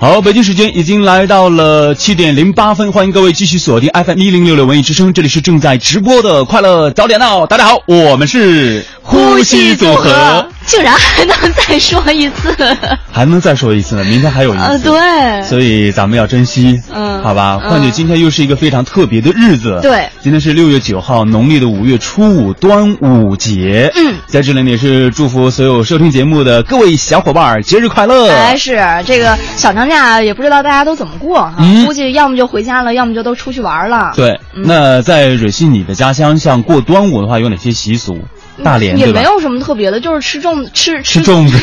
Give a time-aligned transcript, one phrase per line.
[0.00, 7.44] 好，北京时间已经来到了七点零八分，欢迎各位继续锁定 FM 一零六六文艺之声，这里是正在直播的快乐早点闹。
[7.48, 12.54] 大家好，我们是呼吸组合，竟然还能再说一次，
[13.10, 14.04] 还能再说一次呢？
[14.04, 17.58] 明天还有一次，呃，对，所以咱们要珍惜，嗯好吧。
[17.62, 23.90] 嗯况且今天又是一个非常特别的日子，对今天是六月九号，农历的五月初五，端午节。
[23.96, 28.28] 嗯在这里呢也是祝福所有收听节目的各位小伙伴儿节日快乐。
[28.36, 34.12] 还是这个小长假，也不知道大家都怎么过哈、嗯估计要么就回家了，要么就都出去玩了。
[34.14, 38.18] 对，嗯那在蕊希你的家乡，像过端午的话，有哪些习俗？
[38.62, 39.22] 大连也没？
[39.22, 41.58] 有什么特别的，就是吃粽子，吃吃粽子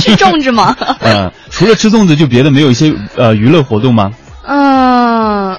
[0.00, 0.76] 吃粽子 吗？
[1.00, 4.10] 嗯， 除了吃粽子，就别的没有一些呃娱乐活动吗？
[4.48, 5.58] 嗯，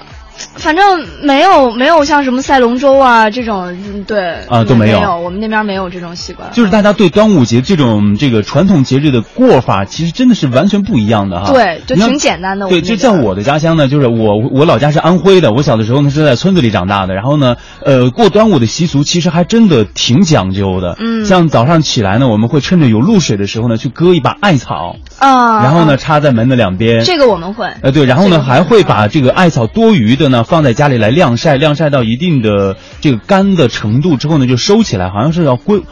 [0.54, 6.50] 反正没有没有像什么赛龙舟啊这种，嗯对啊都没有有，我们那边没有这种习惯。
[6.52, 11.52] 就是大家对端午节这种这个传统节日的过法，其实真的是完全不一样的哈。
[11.52, 12.68] 对，就挺简单的。
[12.68, 20.96] 对，就在我的家乡呢，就是我我老家是安徽的，我小的时候呢是在村子里长大的，然后呢，呃，过端午的习俗其实还真的挺讲究的。
[21.00, 27.04] 嗯像早上起来呢，我们会趁着有露水的时候呢，去割一把艾草，啊，然后呢啊插在门的两边。
[27.04, 27.66] 这个我们会。
[27.82, 35.82] 呃，对，然后呢，这个还会把这个艾草多余的呢放在家里来晾晒，晾晒到一定的这个干的程度之后呢，就收起来，好像是要归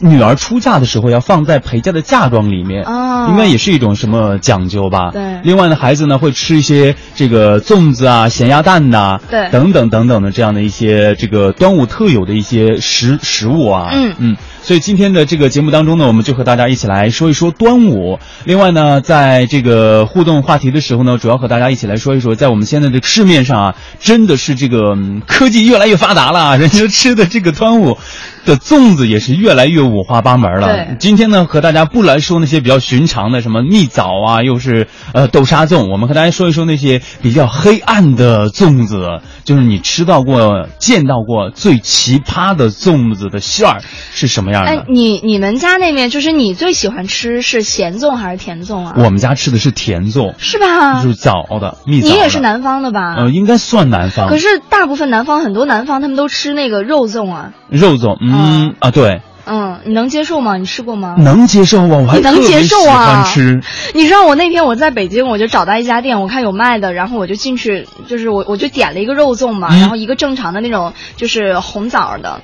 [0.00, 5.10] 女儿出嫁的时候要放在陪嫁的嫁妆里面，哦应该也是一种什么讲究吧？
[5.12, 5.40] 对。
[5.44, 9.48] 另外呢，孩子呢会吃一些这个粽子啊、咸鸭蛋呐、对。
[9.50, 14.14] 等等等等的这样的一些这个端午特有的一些食食物啊，嗯。
[14.18, 14.36] 嗯。
[14.64, 18.18] 所以今天的这个节目当中呢，我们就和大家一起来说一说端午。
[18.46, 27.98] 另外呢，在这个互动话题的时候呢，主要和大家一起来说一说，在我们现在的市面上啊，真的是这个、嗯科技越来越发达了，人家吃的这个端午
[28.46, 30.96] 的粽子也是越来越五花八门了对。
[30.98, 43.82] 今天呢，和大家不来说那些比较寻常的什么蜜枣啊，又是呃豆沙粽，我们和大家说一说那些比较黑暗的粽子，就是你吃到过、见到过最奇葩的粽子的馅儿
[44.14, 44.70] 是什么样的？
[44.70, 48.94] 哎，你你们家那边就是你最喜欢吃是咸粽还是甜粽啊？
[48.96, 51.02] 我们家吃的是甜粽，是吧？
[51.02, 52.14] 就是枣的蜜枣的。
[52.14, 53.14] 你也是南方的吧？
[53.16, 54.28] 呃，应该算南方。
[54.28, 60.56] 可是大部分南方很多南方他们都吃那个肉粽啊，肉粽，嗯嗯啊，对，嗯，你能接受吗？
[60.56, 61.16] 你吃过吗？
[61.18, 63.60] 能接受啊，我还特别接受啊喜欢吃。
[63.94, 72.40] 你知道我那天我在北京，我就找到一家店，我看有卖的，然后我就进去，就是我我就点了一个肉粽嘛，嗯然后一个正常的那种就是红枣的，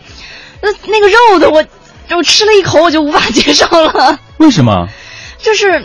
[0.63, 1.65] 那那个肉的我
[2.17, 4.89] 我吃了一口我就无法接受了， 为什么？
[5.43, 5.85] 就是。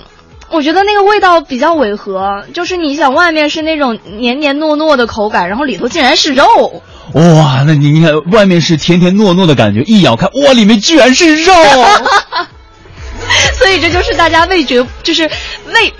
[0.51, 6.45] 我觉得那个味道比较违和，就是你想外面是那种黏黏糯糯的口感，然后里头竟然是肉，
[7.13, 11.51] 哇，那你你看，外面是甜甜糯糯的感觉，一咬开，哇，里面居然是肉。
[13.57, 15.91] 所以这就是大家味觉就是味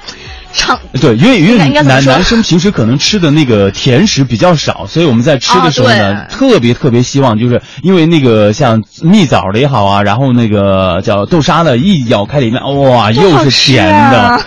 [0.55, 14.41] 尝 对，因为因为男男生平时可能吃的那个甜食比较少，所以我们在吃的时候呢，哦特别特别希望就是因为那个像蜜枣的也好啊，然后那个叫豆沙的，一咬开里面，哇，又是甜的， 啊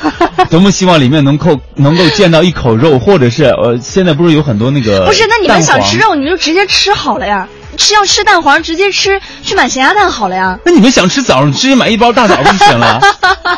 [0.51, 7.47] 多么希望里面能够能够见到一口肉，或者是呃，现在不是有很多那个不是，那你们想吃肉，你们就直接吃好了呀。
[7.77, 10.59] 吃要吃蛋黄，直接吃去买咸鸭蛋好了呀。
[10.65, 13.01] 那你们想吃枣，直接买一包大枣不就行了？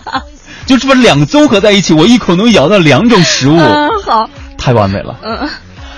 [0.66, 5.16] 就这么两个综合在一起，我一口能咬到两种食物，嗯，好，太完美了。
[5.22, 5.48] 嗯，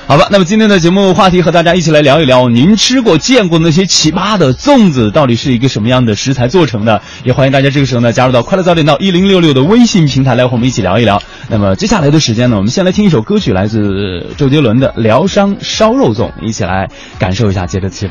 [0.06, 7.00] 好吧，那么今天的节目话题和大家一起来聊一聊，您吃过、见过那些奇葩的粽子到底是一个什么样的食材做成的？
[7.24, 11.22] 也欢迎大家这个时候呢加入到快乐早点到一零六六的微信平台来和我们一起聊一聊。
[11.48, 18.10] 那么接下来的时间呢，我们先来听一首歌曲，来自周杰伦的《疗伤烧肉粽》，一起来感受一下节日的气氛。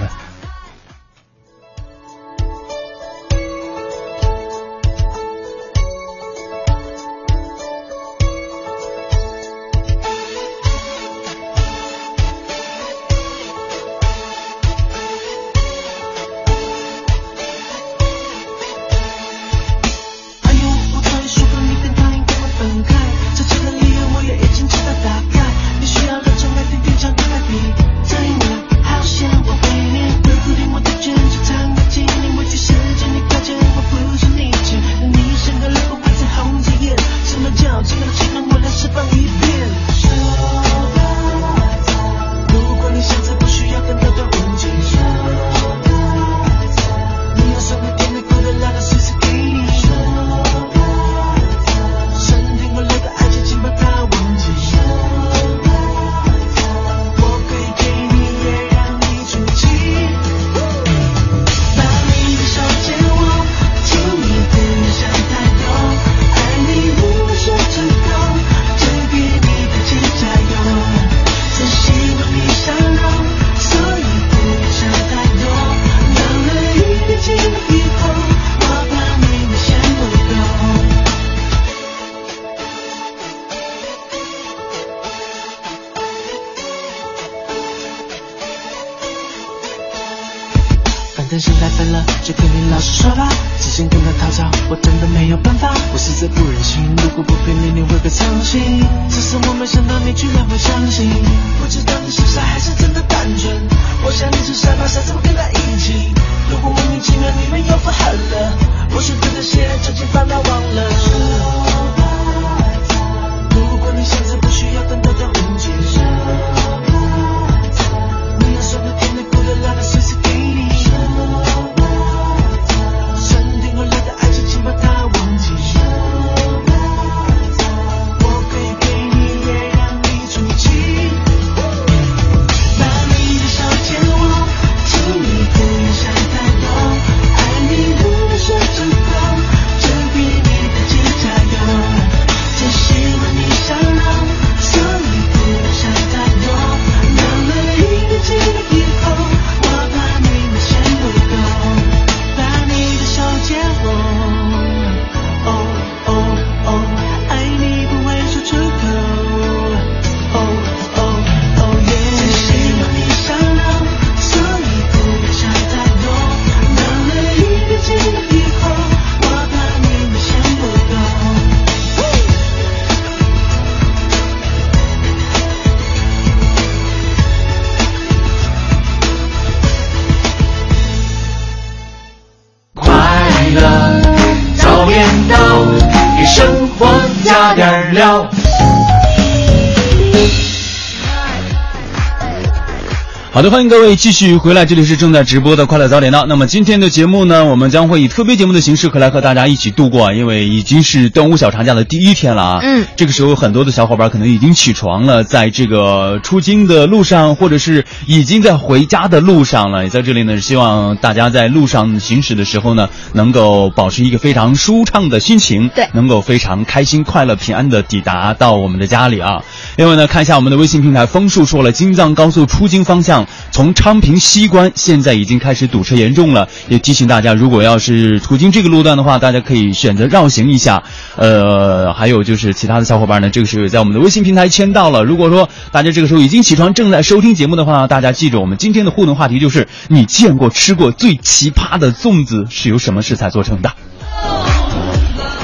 [193.42, 196.28] 好的，欢迎各位继续回来，这里是正在直播的快乐早点到。
[196.28, 202.60] 那么今天的节目呢，我们将会以特别节目的形式和来和大家一起度过啊，因为已经是端午小长假的第一天了啊。
[202.62, 209.86] 嗯，这个时候很多的小伙伴可能已经起床了，在这个出京的路上，或者是已经在回家的路上了。
[209.86, 219.42] 也在这里呢，希望大家在路上行驶的时候呢，能够保持一个非常舒畅的心情，对能够非常开心、快乐、平安的抵达到我们的家里啊。
[219.78, 230.84] 另外呢，看一下我们的微信平台，枫树说了，京藏高速出京方向从昌平西关现在已经开始堵车严重了，也提醒大家，如果要是途经这个路段的话，大家可以选择绕行一下。
[231.16, 235.04] 呃，还有就是其他的小伙伴呢，这个时候也在我们的微信平台签到了。
[235.04, 243.72] 如果说大家这个时候已经起床，正在收听节目的话，大家记住，我们今天的互动话题就是你见过吃过最奇葩的粽子是由什么食材做成的？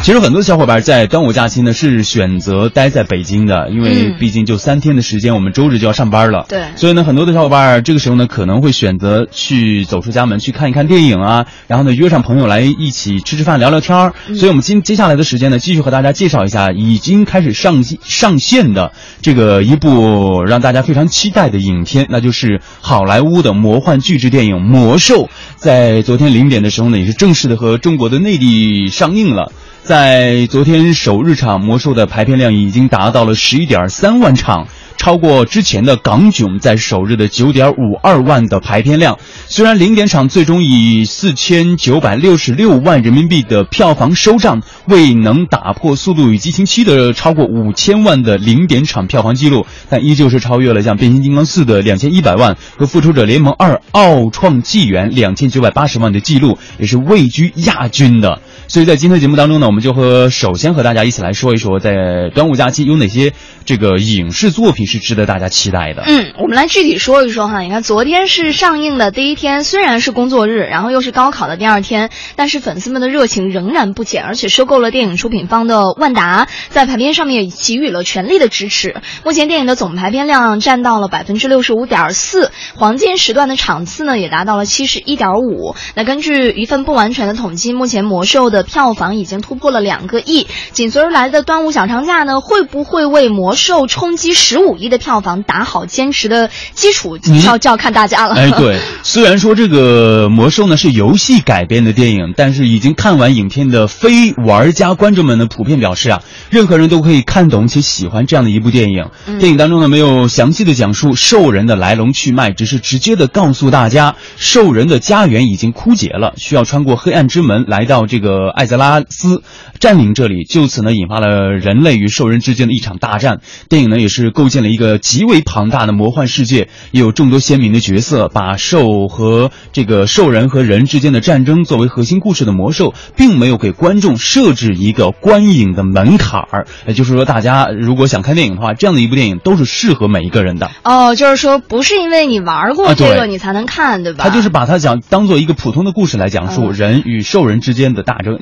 [0.04, 6.46] 其实很多小伙伴在端午假期呢是选择待在北京的，因为嗯毕竟就三天的时间，我们周日就要上班了。
[6.48, 14.14] 对所以呢，很多的小伙伴这个时候呢可能会选择去走出家门去看一看电影啊，然后呢约上朋友来一起吃吃饭聊聊天儿。
[14.28, 25.26] 所以我们今接下来的时间呢，继续和大家介绍一下已经开始上上线的这个一部让大家非常期待的影片，那就是好莱坞的魔幻巨制电影《魔兽》，
[25.58, 29.52] 在昨天零点的时候呢，也是正式的和中国的内地上映了。
[29.88, 34.68] 在昨天首日场，《魔兽》的排片量已经达到了十一点三万场，
[34.98, 39.18] 超过之前的《港囧》在首日的九点五二万的排片量。
[39.48, 58.42] 虽然零点场最终以四千九百六十六万人民币的票房收账，未能打破《速度与激情七》的超过五千万的零点场票房记录，但依旧是超越了像《变形金刚四》的两千一百万和《复仇者联盟二：奥创纪元》两千九百八十万的记录，也是位居亚军的。
[58.68, 63.32] 所以在今天的节目当中呢，我们就和首先和大家一起来说一说，在端午假期有哪些
[63.64, 66.04] 这个影视作品是值得大家期待的。
[66.08, 67.60] 嗯，我们来具体说一说哈。
[67.60, 78.96] 你看，昨天是上映的第一天，虽然是工作日，然后又是高考的第二天，但是粉丝们的热情仍然不减，而且收购了电影出品方的万达，在排片上面也给予了全力的支持。
[79.24, 85.76] 目前电影的总排片量占到了百分之六十五点四，黄金时段的场次呢也达到了七十一点五。
[85.96, 90.48] 那根据一份不完全的统计，目前《魔兽》的票房已经突破了两个亿。
[90.72, 97.18] 紧随而来的端午小长假呢，会不会为《魔兽》冲击十五亿的票房打好坚实的基础？
[97.18, 98.36] 嗯就要就要看大家了。
[98.36, 109.10] 哎，对，虽然说这个魔兽呢是游戏改编的电影，但是已经看完影片的非玩家观众们呢，普遍表示啊，任何人都可以看懂且喜欢这样的一部电影。
[109.26, 119.42] 嗯电影当中呢没有详细的讲述兽人的来龙去脉，只是直接的告诉大家，兽人的家园已经枯竭了，需要穿过黑暗之门来到这个艾泽拉斯，
[119.80, 123.42] 占领这里，就此呢引发了人类与兽人之间的一场大战。
[123.70, 124.67] 电影呢也是构建了。
[124.68, 136.68] 了一个极为庞大的魔幻世界，也有众多鲜明的角色，把兽和这个兽人和人之间的战争作为核心故事的魔兽，并没有给观众设置一个观影的门槛儿。
[136.86, 140.70] 也就是说，大家如果想看电影的话，这样的一部电影都是适合每一个人的。
[140.84, 144.24] 哦，就是说不是因为你玩过这个你才能看，对吧？
[144.24, 148.38] 他就是把它讲当做一个普通的故事来讲述嗯人与兽人之间的大争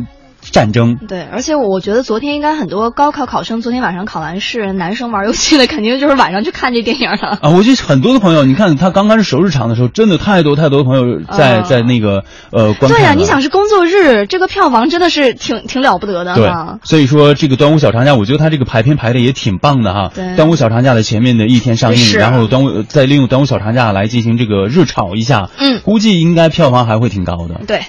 [0.52, 0.98] 战争。
[1.08, 7.40] 对，而且我觉得昨天应该很多高考考生昨天晚上考完试，男生玩游戏的肯定就是晚上去看这电影了。
[7.42, 20.12] 啊，我觉得很多的朋友，你看他刚开始首日场的时候，真的太多太多的朋友在、啊在那个呃观看对呀、了你想是工作日，这个票房真的是挺挺了不得的对哈。，所以说这个端午小长假，我觉得他这个排片排的也挺棒的哈。
[20.14, 27.62] 对端午小长假的前面的一天上映，然后端午再利用端午小长假来进行这个热炒一下，嗯估计应该票房还会挺高的。
[27.66, 27.82] 对，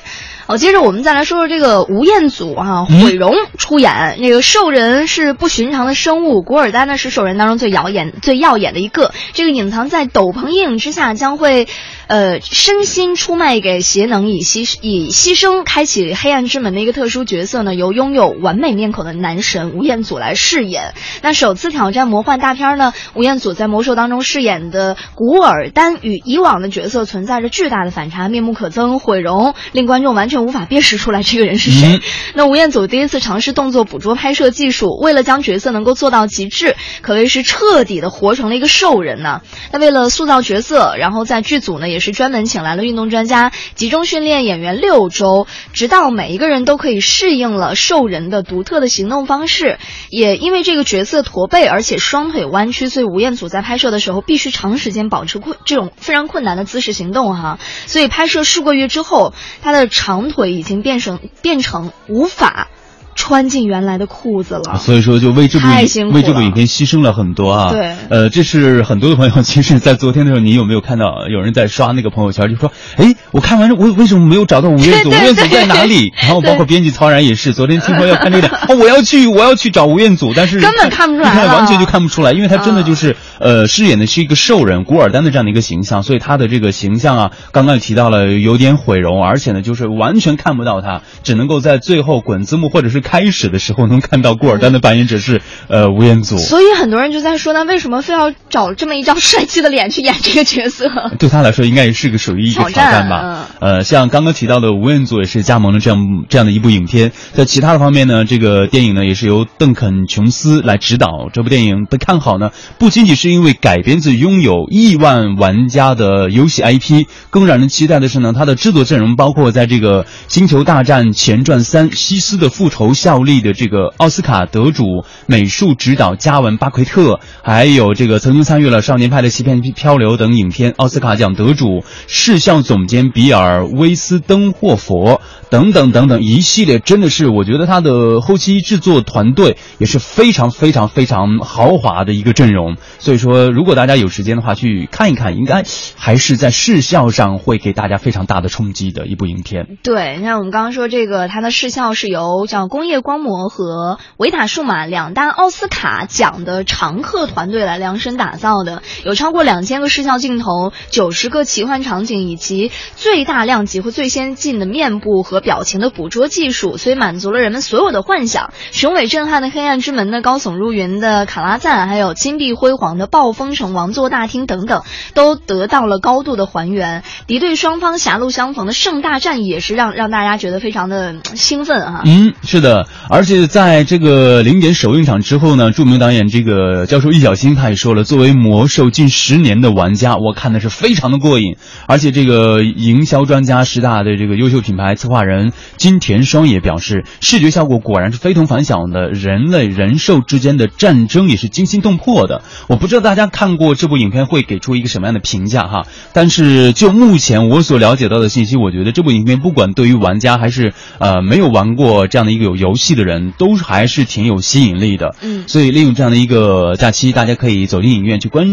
[0.49, 4.17] 好，接着我们再来说说这个吴彦祖啊，嗯毁容出演。
[4.21, 9.13] 那个兽人是不寻常的生物，古尔丹呢是兽人当中最耀眼、最耀眼的一个。
[9.33, 11.67] 这个隐藏在斗篷阴影之下，将会，
[12.07, 20.95] 呃，身心出卖给邪能，以牺以牺牲开启黑暗之门的一个特殊角色呢，由拥有完美面孔的男神吴彦祖来饰演。
[21.23, 31.97] 那首次挑战魔幻大片呢，吴彦祖在魔兽当中饰演的古尔丹与以往的角色存在着巨大的反差，面目可憎，毁容，令观众完全无法辨识出来这个人是谁。
[31.97, 32.01] 嗯
[32.35, 39.41] 那吴彦祖第一次尝试动作捕捉拍摄技术，为了将角色能够做到极致，可谓是彻底的活成了一个兽人呢。
[39.73, 49.79] 那为了塑造角色，然后在剧组呢也也是专门请来了运动专家，集中训练演员六周，直到每一个人都可以适应了兽人的独特的行动方式。
[50.11, 57.59] 也因为这个角色驼背，而且双腿弯曲，所以吴彦祖在拍摄的时候必须长时间保持困这种非常困难的姿势行动哈。
[57.87, 62.69] 所以拍摄数个月之后，他的长腿已经变成变成无法
[63.17, 64.79] 穿进原来的裤子了。
[64.79, 65.67] 所以说，就为这部
[66.13, 67.73] 为这部影片牺牲了很多啊。
[67.73, 75.09] 对呃，这是很多的朋友，其实，在昨天的时候，你有没有看到有人在刷那个朋友圈，就说，哎，我看完了，我为什么没有找到吴彦祖？
[75.09, 76.13] 吴彦祖在哪里？
[76.23, 96.37] 然后 包括编辑曹然也是，昨天听说要看这个， 哦，我要去，我要去找吴彦祖，但是根本看不出来完全就看不出来，因为他真的嗯就是、呃，饰演的是一个兽人古尔丹的这样的一个形象，所以他的这个形象啊，刚刚也提到了有点毁容，而且呢，就是完全看不到他，只能够在最后滚字幕或者是开始的时候能看到古尔丹的扮演者是呃吴彦祖。
[96.39, 100.91] 所以很多人就在说，那为什么非要找这么一张帅气的脸去演这个角色？
[101.21, 103.47] 对他来说，应该也是个属于一个挑挑战战吧。
[103.61, 107.13] 嗯呃，像刚刚提到的吴彦祖也是加盟了这样这样的一部影片。
[107.33, 111.29] 在其他的方面呢，这个电影呢也是由邓肯琼斯来指导。
[111.33, 142.77] 这部电影被看好呢，不仅仅是因为改编自拥有亿万玩家的游戏 IP，更让人期待的是呢，它的制作阵容包括在这个《星球大战前传三：西斯的复仇》效力的这个奥斯卡得主美术指导加文巴奎特，还有这个曾经参与了《少年派的欺骗漂流》等影片奥斯卡奖得主视效总监比尔威斯登霍佛等等等等一系列，真的是我觉得他的后期制作团队也是非常非常非常豪华的一个阵容。
[142.99, 145.63] 所以说，如果大家有时间的话去看一看，应该
[145.95, 149.67] 还是在视效上会给大家非常大的冲击的一部影片。
[149.83, 168.53] 对，你看我们刚刚说这个，它的视效是由叫工业光魔和维塔数码两大奥斯卡奖的常客团队来量身打造的，有超过两千个视效镜头，九十个奇幻场景，以及最大量级和最先进的面部和表情的捕捉技术，所以满足了人们所有的幻想。
[168.73, 174.83] 雄伟震撼的黑暗之门的高耸入云的卡拉赞，还有金碧辉煌的暴风城王座大厅等等，
[175.15, 177.03] 都得到了高度的还原。
[177.27, 182.76] 敌对双方狭路相逢的盛大战也是让让大家觉得非常的兴奋哈、嗯，是的，
[183.09, 191.57] 而且在这个零点首映场之后呢，著名导演这个教授易小星他也说了，作为魔兽近十年的玩家，我看的是非常的过瘾。
[191.87, 202.43] 而且这个营销专家十大的这个优秀品牌策划人金田双也表示，视觉效果果然是非同凡响的，人类人兽之间的战争也是惊心动魄的。
[202.69, 215.15] 我不知道大家看过这部影片会给出一个什么样的评价哈，但是就目前我所了解到的信息，我觉得这部影片不管对于玩家还是呃没有玩过这样的一个有游戏的人，都还是挺有吸引力的。
[215.23, 218.47] 嗯所以利用这样的一个假期，大家可以走进影院去观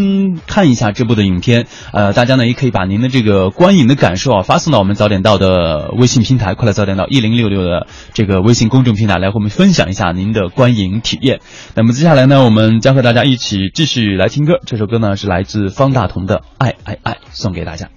[0.45, 1.65] 看一下这部的影片。
[1.91, 11.39] 呃，大家呢也可以把您的这个观影的感受啊发送到我们早点到的微信平台，快乐早点到一零六六的这个微信公众平台来和我们分享一下您的观影体验。
[11.75, 14.59] 那么接下来呢，我们将和大家一起继续来听歌。
[14.65, 17.89] 这首歌呢是来自方大同的《爱爱爱》，送给大家。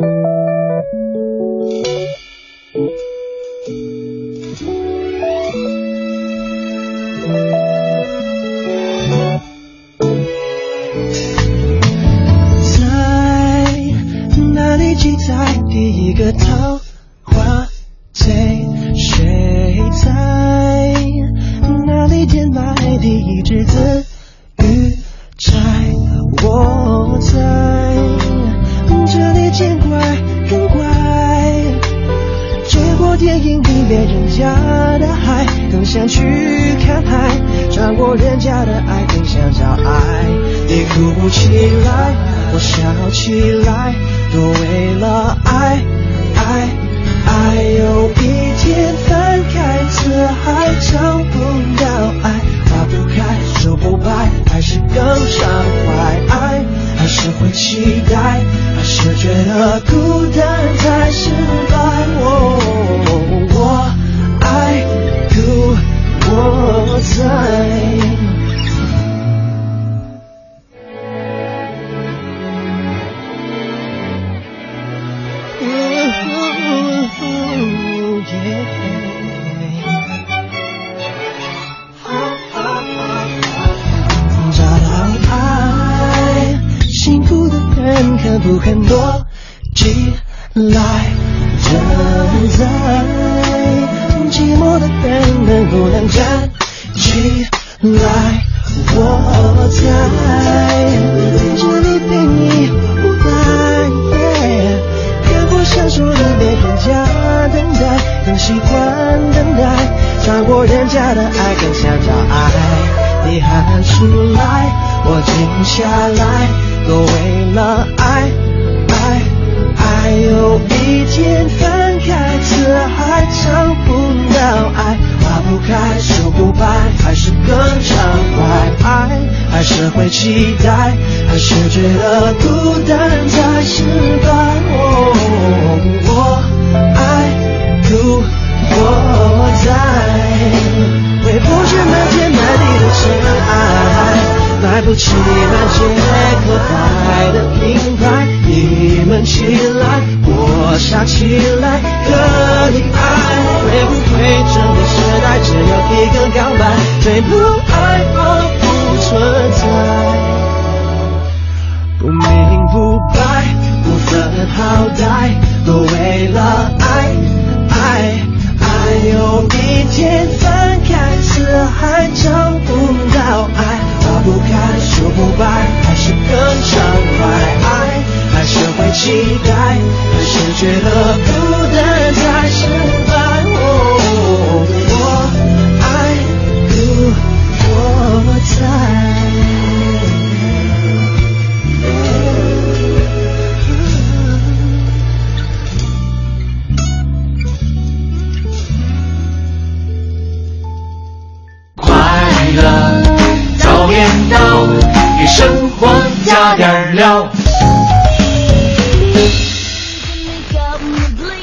[0.00, 0.33] 敢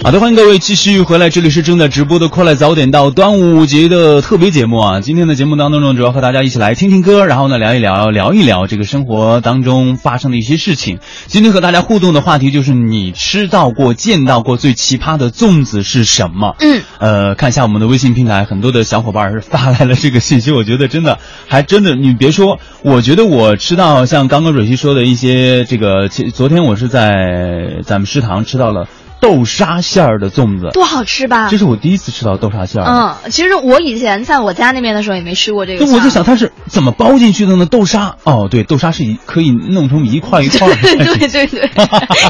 [0.03, 4.99] 好的，欢迎各位继续回来，这里是正在直播的《快乐早点到》端午节的特别节目啊！
[4.99, 10.97] 今天的节目当中呢，主要和大家一起来听听歌，然后呢聊一聊聊一聊这个生活当中发生的一些事情。
[11.27, 16.55] 今天和大家互动的话题就是你吃到过、见到过最奇葩的粽子是什么？
[16.59, 28.87] 嗯，呃，看一下我们的微信平台，很多的小伙伴儿发来了这个信息，我觉得真的还真的，你别说，我觉得我吃到像刚刚蕊希说的一些这个，昨天我是在咱们食堂吃到了
[29.21, 31.47] 豆沙馅儿的粽子，多好吃吧？
[31.49, 33.15] 这是我第一次吃到豆沙馅儿。
[33.23, 35.85] 嗯，其实我以前在我家那边的时候也没吃过这个。
[35.85, 37.65] 我就想它是怎么包进去的呢？
[37.67, 40.75] 豆沙哦，对，豆沙是一可以弄成一块一块的。
[40.81, 41.69] 对对对对，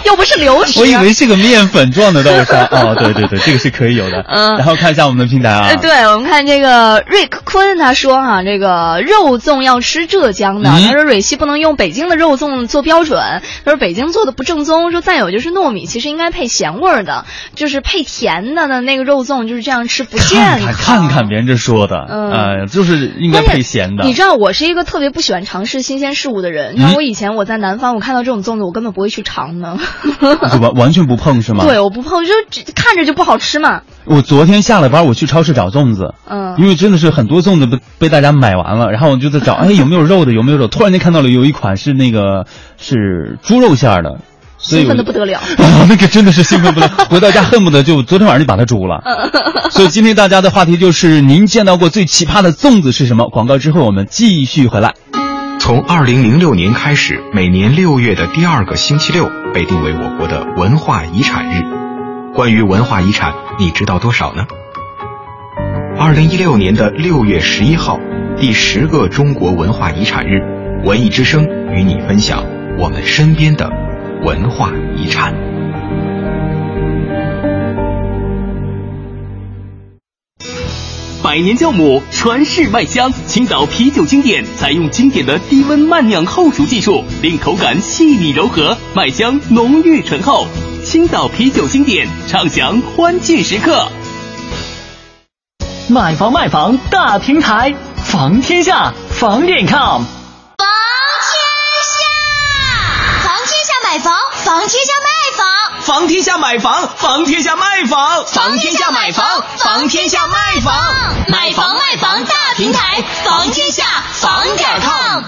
[0.05, 0.81] 又不是流食。
[0.81, 4.25] 我以为是个面粉状的豆沙哦，对对对，这个是可以有的。
[4.27, 10.69] 嗯然后看一下我们的平台啊呃，，对，我们看这个瑞克坤他说哈、这个肉粽要吃浙江的。
[10.69, 14.91] 嗯他说蕊希不能用北京的肉粽做标准，他说北京做的不正宗。
[14.91, 20.73] 说再有就是糯米其实应该配咸味儿的，就是配甜的的那个肉粽就是这样吃不健康。
[20.73, 24.03] 看看别人这说的，嗯呃，就是应该配咸的。
[24.03, 26.75] 你知道我是一个特别不喜欢尝试新鲜事物的人。
[26.75, 29.77] 你嗯看我以前我在南方，我看到这种粽子，我根本不会去尝的。
[30.51, 31.63] 就完完全不碰是吗？
[31.67, 33.81] 对，我不碰，就只看着就不好吃嘛。
[34.05, 40.67] 我昨天下了班，我去超市找粽子，嗯因为真的是很多粽子被被大家买完了，然后我就在找，哎，有没有肉的，有没有肉？
[40.67, 42.45] 突然间看到了有一款是那个
[42.77, 44.17] 是猪肉馅儿的，
[44.61, 45.39] 兴奋的不得了。
[45.57, 49.01] 啊，那个真的是兴奋不了，回到家恨不得就昨天晚上就把它煮了。
[49.71, 53.29] 所以今天大家的话题就是您见到过最奇葩的粽子是什么？
[53.29, 54.93] 广告之后我们继续回来。
[55.59, 61.63] 从二零零六年开始，每年六月的第二个星期六被定为我国的文化遗产日。
[62.33, 64.45] 关于文化遗产，你知道多少呢？
[65.99, 67.99] 二零一六年的六月十一号，
[68.37, 70.41] 第十个中国文化遗产日，
[70.83, 71.45] 文艺之声
[71.75, 72.43] 与你分享
[72.79, 73.69] 我们身边的
[74.23, 75.33] 文化遗产。
[81.23, 83.11] 百年酵母，传世麦香。
[83.25, 90.45] 青岛啤酒经典采用经典的低温慢酿后熟技术，令口感细腻柔和，麦香浓郁醇厚。
[90.83, 93.87] 青岛啤酒经典，畅享欢聚时刻。
[95.89, 100.03] 买房卖房大平台，房天下房点 com。
[100.03, 100.67] 房
[101.27, 101.33] 天
[101.91, 102.03] 下，
[103.23, 104.13] 房天下买房，
[104.45, 110.73] 房天下卖房，房天下买房，房天下卖房，房天下买房，房天下卖房，
[111.27, 115.23] 买房卖房大平台，房天下房点 com。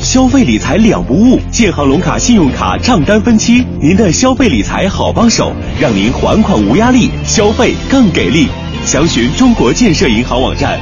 [0.00, 8.48] 消费理财两不误，建行龙卡信用卡账单分期，您的消费理财好帮手，让您还款无压力，消费更给力。
[8.86, 10.80] 详询中国建设银行网站。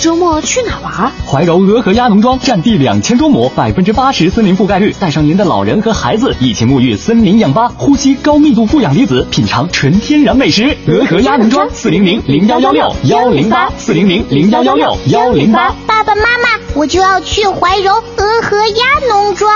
[0.00, 1.12] 周末去哪玩？
[1.26, 10.74] 怀柔鹅和鸭农庄占地两千多亩，百分之八十森林覆盖率，带上您的老人和孩子一起沐浴森林氧吧，呼吸高密度负氧离子，品尝纯天然美食。
[10.86, 15.74] 鹅和鸭农庄四零零零幺幺六幺零八四零零零幺幺六幺零八。
[15.86, 19.52] 爸爸妈妈，我就要去怀柔鹅和鸭农庄。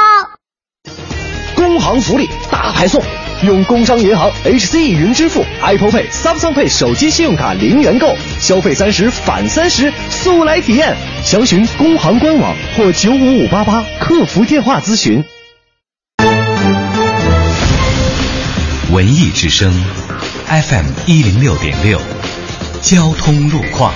[1.57, 3.03] 工行福利大派送。
[3.45, 10.97] 用工商银行 HC 云支付、Apple Pay、Samsung Pay 手机信用卡零元购，消费三十返三十，速来体验！
[11.25, 15.23] 详询工行官网或九五五八八客服电话咨询。
[18.93, 19.73] 文艺之声
[20.47, 22.01] ，FM 一零六点六，
[22.81, 23.93] 交通路况。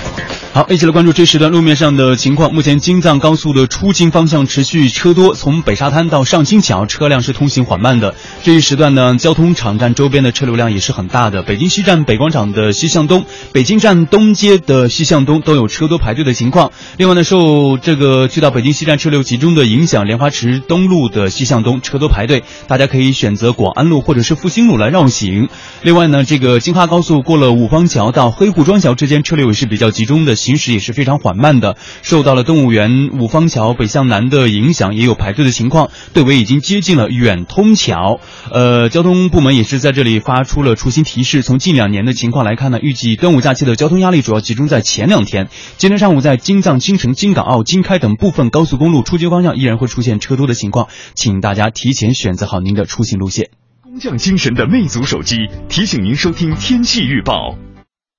[0.51, 2.51] 好，一起来关注这时段路面上的情况。
[2.51, 8.15] 目前京藏高速的出京方向持续车多，从北沙滩到上清桥车辆是通行缓慢的。
[8.41, 11.43] 这一时段呢，交通场站周边的车流量也是很大的。
[11.43, 16.71] 北京西站北广场的西向东、北京站东街的西向东都有车多排队的情况。
[16.97, 25.47] 另外呢，受这个去到北京西站车流集中的影响，莲花池东路的西向东车多排队，大家可以选择广安路或者是复兴路来绕行。
[25.83, 30.38] 另外呢，这个京哈高速过了五方桥到黑虎庄桥之间车流也是比较集中的。
[30.39, 35.89] 行驶也是非常缓慢的，受到了动物园五方桥北向南的影响，也有排队的情况。
[36.13, 38.19] 队尾已经接近了远通桥，
[38.51, 41.43] 呃，交通部门也是在这里发出了出行提示。
[41.43, 45.49] 从近两年的情况来看呢，预计端午假期的交通压力主要集中在前两天。
[45.77, 53.49] 今天上午在京藏京城、京港澳、京开等部分高速公路出京方向依然会出现车多的情况，请大家提前选择好您的出行路线。
[53.83, 55.35] 工匠精神的魅族手机
[55.67, 57.57] 提醒您收听天气预报。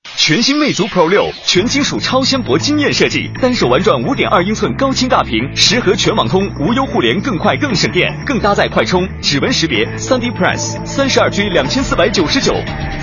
[0.04, 12.52] 全新魅族 Pro 六全金属超纤薄惊艳设计，单手玩转五点二英寸高清大屏，十核全网通，无忧互联，更快更省电，更搭载快充、指纹识别、三 D Press，三十二 G 两千四百九十九。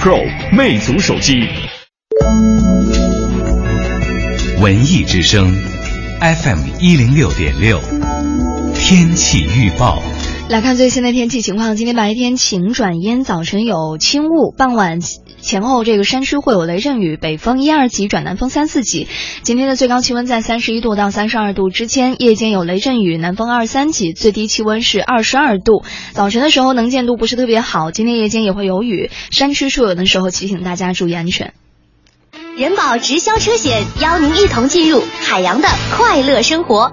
[0.01, 0.23] Pro
[0.55, 1.47] 魅族手机。
[4.61, 5.53] 文艺之声
[6.21, 7.79] ，FM 一零六点六，
[8.73, 10.01] 天气预报。
[10.49, 15.01] 来看最新的天气情况，今天白天晴转阴，早晨有轻雾，傍晚
[15.47, 19.07] 前后这个山区会有雷阵雨，北风一二级转南风三四级。
[19.43, 25.85] 今天的最高气温在三十一度到三十二度之间，夜间有雷阵雨，南风二三级，最低气温是二十二度。
[26.11, 31.53] 早晨的时候能见度不是特别好，今天夜间也会有雨，山区出游的时候提醒大家注意安全。
[32.57, 36.91] 人保直销车险邀您一同进入海洋的快乐生活。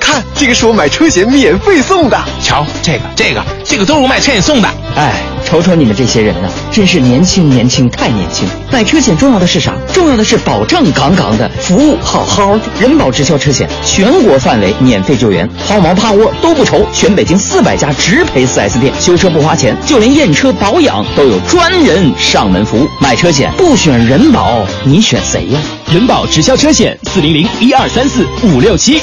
[0.00, 2.18] 看，这个是我买车险免费送的。
[2.42, 4.68] 瞧，这个、这个、这个都是我买车险送的。
[4.96, 8.46] 哎，瞅瞅你们这些人呢，真是年轻年轻太年轻。
[8.70, 9.72] 买车险重要的是啥？
[9.94, 12.64] 重要的是保障杠杠的，服务好好的。
[12.78, 16.86] 人保直销车险，全国范围免费救援，抛锚趴窝都不愁。
[16.92, 22.86] 全北京四百家直赔 4S 店，修车不花钱，就连验车保养都有专人上门服务。
[23.00, 25.58] 买车险不选人保，你选谁呀？
[25.90, 29.00] 人保直销车险四零零一二三四五六七。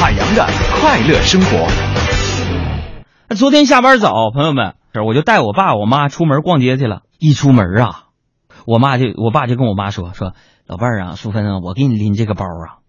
[0.00, 0.48] 海洋的
[0.80, 1.99] 快乐生活。
[3.36, 4.74] 昨天下班早，朋友们，
[5.06, 7.02] 我就带我爸我妈出门逛街去了。
[7.20, 8.06] 一出门啊，
[8.66, 10.32] 我妈就我爸就跟我妈说说，
[10.66, 12.82] 老伴儿啊，淑芬啊，我给你拎这个包啊。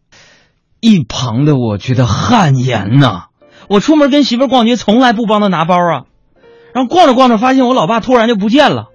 [0.80, 3.26] 一旁的我觉得汗颜呐。
[3.68, 6.06] 我出门跟媳妇逛街，从来不帮她拿包啊。
[6.74, 8.88] 然后逛着逛着，发现我老爸突然就不见了。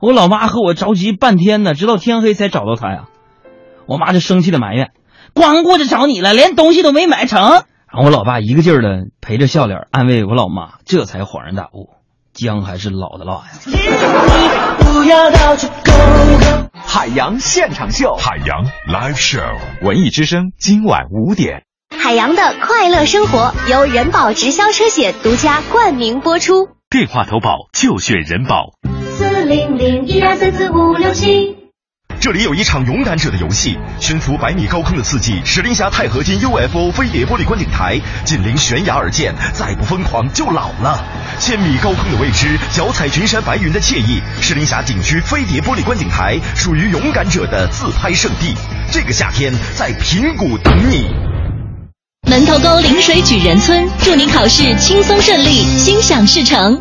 [0.00, 3.06] 我老妈和我着急半天呢，直到天黑才找到他呀。
[3.86, 4.92] 我妈就生气的埋怨。
[5.34, 7.64] 光顾着找你了，连东西都没买成。
[7.92, 11.90] 然后我老爸一个劲儿的陪着笑脸安慰我老妈，这才恍然大悟，
[12.32, 13.42] 姜还是老的辣呀。
[16.74, 21.64] 海洋现场秀，海洋 Live Show，文艺之声今晚五点。
[21.94, 26.70] 海洋的快乐生活由人保直销车险独家冠名播出。
[26.88, 28.70] 电话投保就选人保。
[29.18, 31.61] 四零零一二三四五六七。
[32.22, 41.04] 这里有一场勇敢者的游戏，悬浮百米高空的刺激，石林峡钛合金 UFO 飞碟玻璃观景台，紧邻悬崖而建，再不疯狂就老了。
[41.40, 48.54] 千米高空的未知，脚踩群山白云的惬意，石林峡景区飞碟玻璃观景台属于勇敢者的自拍圣地。
[48.92, 51.08] 这个夏天在平谷等你。
[52.30, 56.80] 门头沟临水举人村，祝您考试轻松顺利，心想事成。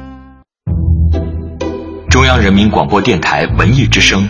[2.11, 4.29] 中央人民广播电台文艺之声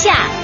[0.00, 0.39] 下，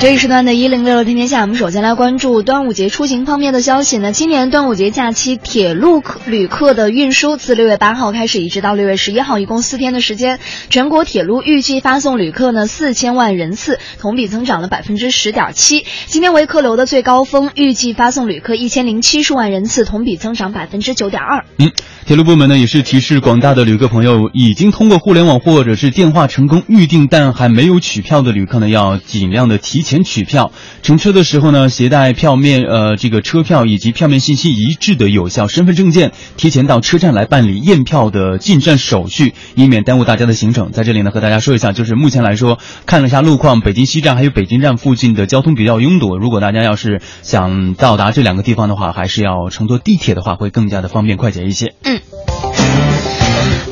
[0.00, 4.12] 这一时段的一零六六天天下，我们首先来关注端午节出行方面的消息呢。
[4.12, 10.38] 今年端午节假期，铁路客旅客的运输自六月八号开始，一直到六月十一号，一共四天的时间。
[10.70, 15.84] 全国铁路预计发送旅客呢四千万人次，同比增长了百分之十点七。
[16.06, 21.44] 今天为客流的最高峰，预计发送旅客一千零七十万人次，同比增长百分之九点二。
[21.58, 21.72] 嗯，
[22.06, 30.52] 铁路部门呢也是提示广大的旅客朋友，已经通过互联网或者是电话成功预订但还没有取票的旅客呢，要尽量的提前前取票。
[30.82, 40.70] 乘车的时候呢，携带票面呃这个车票以及票面信息一致的有效身份证件，提前到车站来办理验票的进站手续，以免耽误大家的行程。
[40.70, 46.16] 在这里呢，和大家说一下，就是目前来说，看了一下路况，北京西站还有北京站附近的交通比较拥堵。
[46.16, 51.74] 如果大家要是想到达这两个地方的话，还是要乘坐地铁的话，会更加的方便快捷一些。
[51.82, 52.00] 嗯。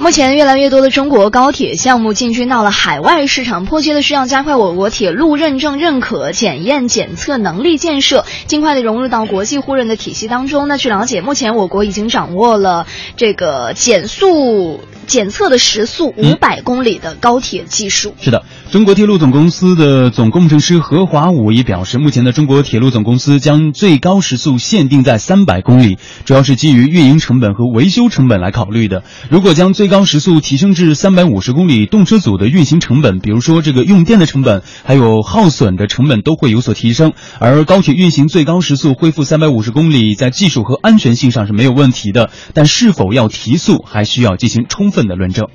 [0.09, 10.67] 目前，越来越多的中国高铁项目进军到了海外市场，迫切的需要加快我国铁路认证、认可、检验、检测能力建设，尽快的融入到国际互认的体系当中。
[10.67, 18.15] 那据了解，目前我国已经掌握了这个减速检测的时速五百公里的高铁技术。
[18.19, 29.03] 是的，中国铁路总公司的总工程师何华武也表示，目前的中国铁路总公司将最高时速限定在三百公里，主要是基于运营成本和维修成本来考虑的。
[29.29, 37.13] 如果将最高时速提升至三百五十公里，动车组的运行成本，比如说这个用电的成本，还有耗损的成本都会有所提升。
[37.39, 45.49] 而高铁运行最高时速恢复三百五十公里，在技术和安全性上是没有问题的，但是否要提速，还需要进行充分的论证。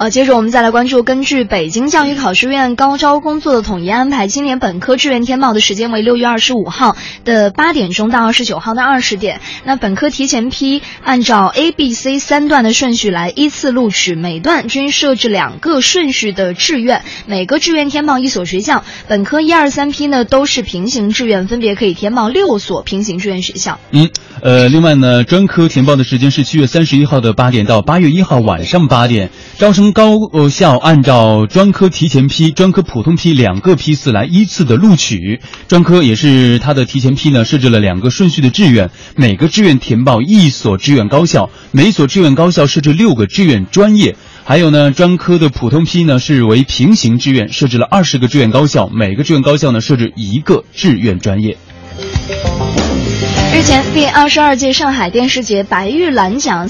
[0.00, 9.42] 呃，接着我们再来关注，根据北京教育考试院高招工作的统一安排，今年本科志愿填报的时间为六月二十五号的八点钟到二十九号的二十点。
[9.62, 18.82] 那本科提前批按照 A、B、C 三段的顺序来依次录取，每段均设置两个顺序的志愿，每个志愿填报一所学校。
[19.06, 23.78] 本科一二三批呢都是平行志愿，分别可以填报六所平行志愿学校。
[23.90, 24.08] 嗯，
[24.40, 29.89] 呃，另外呢，专科填报的时间是七月三十一号的八点到八月一号晚上八点，招生。
[29.92, 35.40] 高校按照专科提前批、专科普通批两个批次来依次的录取。
[35.68, 44.16] 专科也是它的提前批呢，设置了两个顺序的志愿，每个志愿填报一所志愿高校，每所志愿高校设置六个志愿专业。
[44.44, 51.56] 还有呢，专科的普通批呢是为平行志愿，设置了二十个志愿高校，每个志愿高校呢设置一个志愿专业。
[53.52, 56.68] 日前，第二十二届上海电视节白玉兰奖。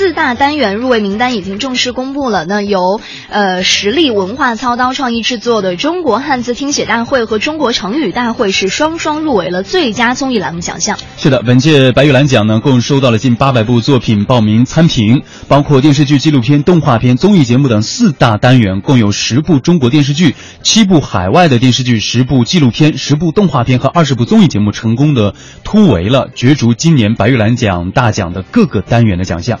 [0.00, 2.46] 四大单元入围名单已经正式公布了。
[2.46, 10.96] 那由呃实力文化操刀创意制作的中国汉字听写大会和中国成语大会是双双入围了最佳综艺栏目奖项。
[11.18, 29.60] 是的，本届白玉兰奖呢，共收到了近八百部作品报名参评，包括电视剧、纪录片、动画片、综艺节目等四大单元，共有十部中国电视剧、七部海外的电视剧、十部纪录片、十部动画片和二十部综艺节目，成功的突围了，角逐今年白玉兰奖大奖的各个单元的奖项。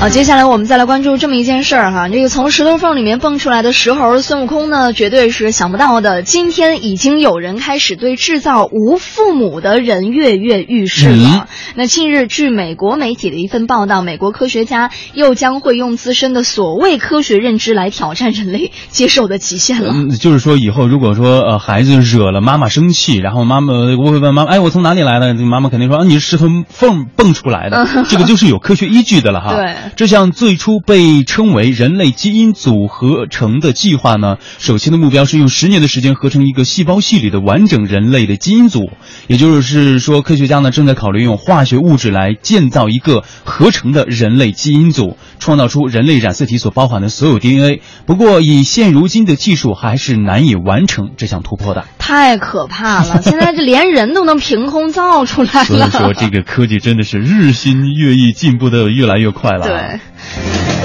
[0.00, 6.22] 好，接下来我们再来关注这么一件事儿哈，这个从石头缝里面蹦出来的石猴孙悟空呢，绝对是想不到的。
[6.22, 11.48] 今天已经有人开始对制造无父母的人跃跃欲试了。
[11.74, 19.92] 那近日，据美国媒体的一份报道，美国科学家又将会用自身的所谓科学认知来挑战人类接受的极限了。
[19.92, 25.34] 嗯，就是说以后如果说呃孩子惹了妈妈生气，然后妈妈我会问妈妈，哎，我从哪里来的？
[25.34, 29.52] 妈妈肯定说啊，你是石头缝蹦出来的，这个就是有科学依据的了哈。
[29.60, 29.74] 对。
[29.96, 38.90] 这项最初被称为人类基因组合成的计划呢，首先的目标是用十年的时间合成一个细胞系里的完整人类的基因组，
[39.26, 45.16] 也就是说，科学家呢正在考虑用化学物质来建造一个合成的人类基因组。
[45.38, 47.80] 创造出人类染色体所包含的所有 DNA。
[48.04, 51.86] 不过，以现如今的技术，还是难以完成这项突破的。
[51.98, 53.20] 太可怕了！
[53.24, 55.64] 现在这连人都能凭空造出来了。
[55.64, 59.66] 所以说，这个科技真的是日新月异，进步的越来越快了。
[59.66, 59.79] 对。
[59.80, 60.79] 了。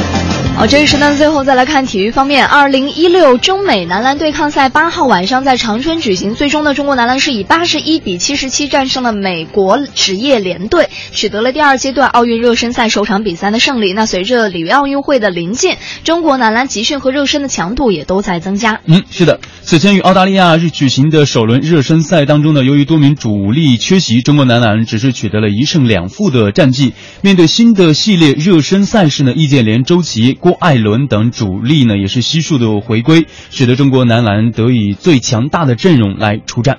[0.55, 2.47] 好，这一时段最后再来看体育方面。
[2.47, 13.91] 二零一六中美男篮对抗赛八号晚上在长春举行，最终呢，中国男篮是以八十一比七十七战胜了美国职业联队，取得了第二阶段奥运热身赛首场比赛的胜利。
[13.91, 18.79] 那随着里约奥运会的临近，中国男篮集训和热身的强度也都在增加。
[18.85, 19.41] 嗯，是的。
[19.61, 26.93] 此前与澳大利亚日举行的首轮热身赛当中呢，由于多名主力缺席，中国男篮只是取得了一胜两负的战绩。
[27.21, 30.39] 面对新的系列热身赛事呢，易建联、周琦。
[30.45, 36.77] 郭艾伦等主力呢也是悉数的回归，使得中国男篮得以最强大的阵容来出战。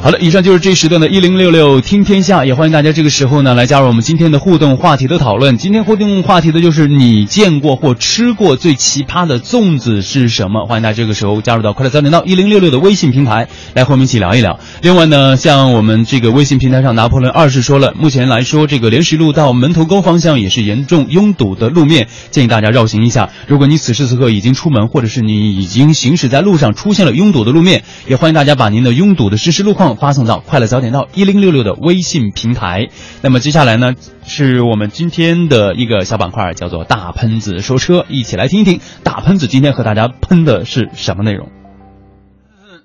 [0.00, 5.58] 好了，以上就是这时段的一零六六听天下，也欢迎大家这个时候呢来加入我们今天的互动话题的讨论。
[5.58, 10.66] 今天互动话题的就是你见过或吃过最奇葩的粽子是什么？
[10.66, 14.60] 欢迎大家这个时候加入到快乐早点到一零六六的微信平台来和我们一起聊一聊。
[14.82, 23.30] 另外呢，像我们这个微信平台上，拿破仑二世说了，目前来说这个莲石路到门头沟方向也是严重拥堵的路面，建议大家绕行一下。
[23.48, 29.87] 如果你此时此刻已经出门，或者是你已经行驶在路上出现了拥堵的路面，也欢迎大家把您的拥堵的实时路况。
[29.96, 32.88] 发送到快乐早点到一零六六的微信平台。
[33.22, 41.48] 那么接下来呢，是我们今天的一个小板块，叫做“大喷子说车”，一起来听一听大喷子今天和大家喷的是什么内容。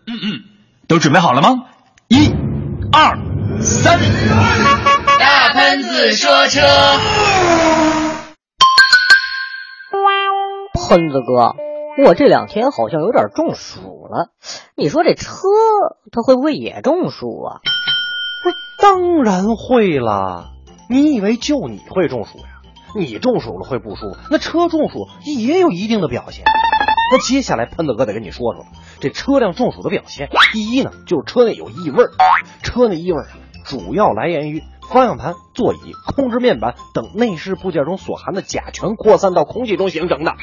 [0.06, 0.42] 嗯嗯，
[0.88, 1.66] 都准备好了吗？
[2.08, 2.30] 一、
[2.92, 3.18] 二、
[3.62, 4.00] 三，
[5.20, 6.62] 大喷子说车。
[10.90, 11.73] 喷子哥。
[11.96, 14.32] 我这两天好像有点中暑了，
[14.76, 15.30] 你说这车
[16.12, 17.62] 它会不会也中暑啊？
[18.44, 20.50] 不是，当然会了。
[20.90, 22.46] 你以为就你会中暑呀？
[22.96, 26.46] 你中暑了会不舒服，那车中暑也有一定的表现。
[27.12, 28.66] 那接下来喷子哥得跟你说说，
[29.00, 32.06] 这车辆中暑的表现，第一呢就是车内有异味，
[32.64, 33.28] 车内异味啊
[33.66, 34.64] 主要来源于。
[34.90, 35.78] 方向盘、座椅、
[36.16, 40.34] 控制面板等内饰部件中所含的甲醛扩散到空气中形成的。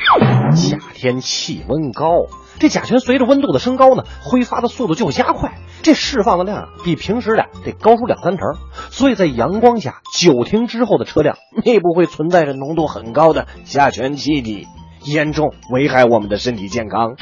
[0.57, 2.11] 夏天气温高，
[2.59, 8.45] 这甲醛随着温度的升高呢，挥发的速度就加快，这释放的量啊比平时的得高出两三成。
[8.91, 14.67] 所以在阳光下久停之后的车辆内部会存在着浓度很高的甲醛气体，
[15.05, 17.15] 严重危害我们的身体健康。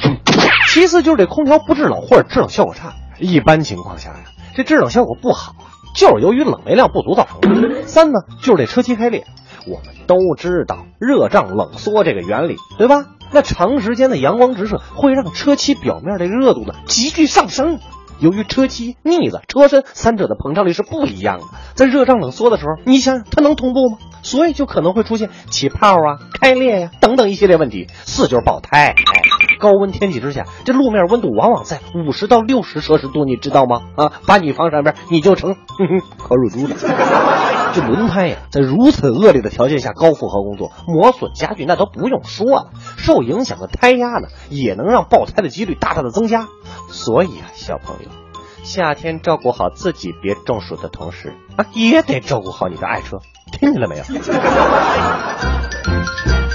[0.69, 4.23] 其次就是这空调不制冷或者制冷效果差，一般情况下呀，
[4.55, 5.65] 这制冷效果不好啊。
[5.95, 7.83] 就是由于冷媒量不足造成的。
[7.87, 9.25] 三呢，就是这车漆开裂。
[9.67, 13.05] 我们都知道热胀冷缩这个原理，对吧？
[13.31, 17.79] 那长时间的阳光直射会让车漆表面的热度呢急剧上升。
[18.19, 23.97] 由于车漆、腻子、车身三者的膨胀率是不一样的，在热胀冷缩的时候，你想想它能同步吗？
[24.21, 27.87] 所以就可能会出现起泡啊、开裂呀等等一系列问题。
[28.05, 28.95] 四就是爆胎。
[29.59, 33.81] 高温天气之下，这路面温度往往在五十到六十摄氏度，你知道吗？
[33.95, 35.55] 啊，把你放上边，你就成
[36.17, 36.75] 烤乳猪了。
[37.73, 42.69] 这轮胎呀，在如此恶劣的条件下高负荷工作，磨损加剧，那都不用说了。
[42.97, 46.47] 受影响的胎压呢，也能让爆胎的几率大大的增加。
[46.89, 48.08] 所以啊，小朋友，
[48.63, 53.19] 夏天照顾好自己别中暑的同时啊，也得照顾好你的爱车，
[53.51, 54.03] 听见了没有？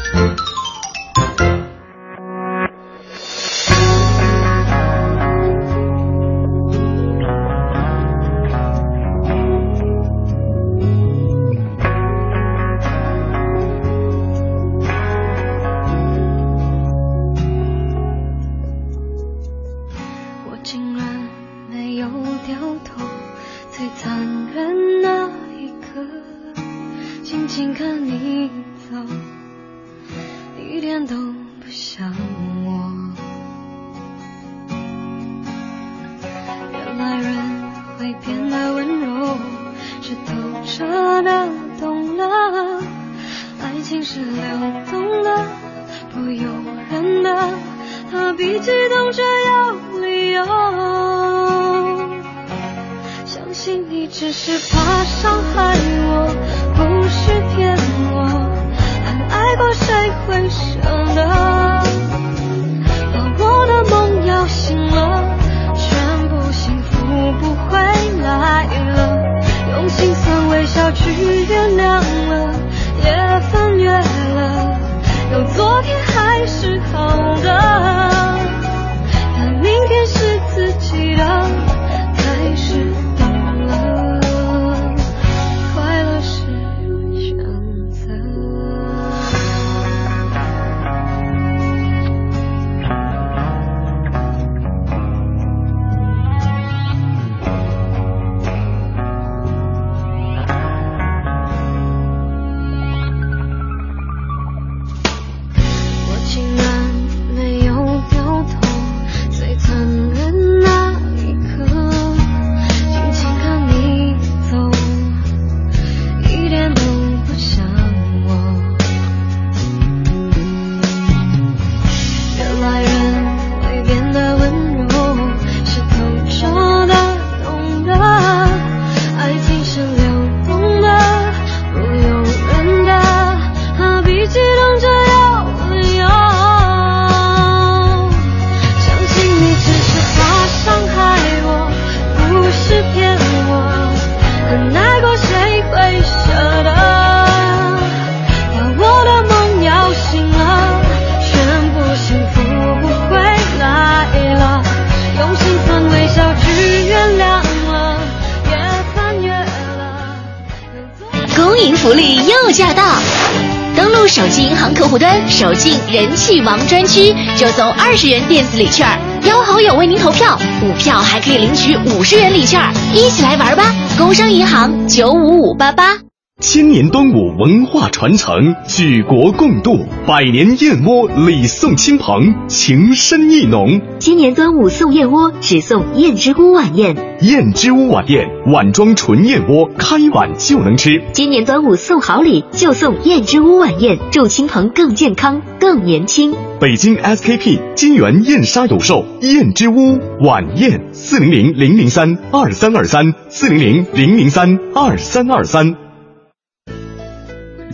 [165.28, 168.86] 首，进人气王专区，就送二十元电子礼券，
[169.26, 172.60] 邀好友为您投票，五票还可以领取五十元礼券，
[172.92, 173.64] 一起来玩吧！
[173.98, 176.03] 工商银行九五五八八。
[176.46, 183.80] 千年端午文化传承，举国共度，百年燕窝礼送亲朋，情深意浓。
[183.98, 186.94] 今年端午送燕窝，只送燕之屋晚宴。
[187.22, 191.02] 燕之屋晚宴，碗装纯燕窝，开碗就能吃。
[191.12, 196.34] 今年端午送好礼，就送燕之屋晚宴，祝亲朋更健康、更年轻。
[196.60, 205.83] 北京 SKP 金源燕莎有售燕之屋晚宴，四零零零零三二三二三，四零零零零三二三二三。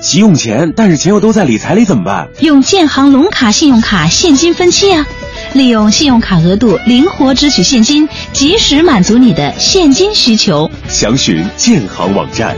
[0.01, 2.29] 急用钱，但是钱又都在理财里怎么办？
[2.41, 5.07] 用建行龙卡信用卡现金分期啊！
[5.53, 10.71] 利用信用卡额度灵活支取现金，及时满足你的现金需求。
[10.89, 12.57] 详询建行网站。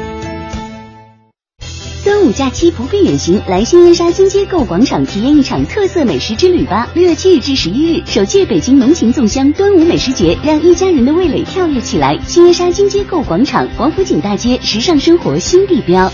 [2.05, 6.89] 端午假期不必远行，来新燕莎金街购物广场体验一场特色美食之旅吧！
[6.95, 12.19] 六月七日至十一日，首届北京浓情粽香端午美食节，让一家人的味蕾跳跃起来！
[12.27, 16.11] 新燕莎金街购物广场，王府井大街，时尚生活新地标。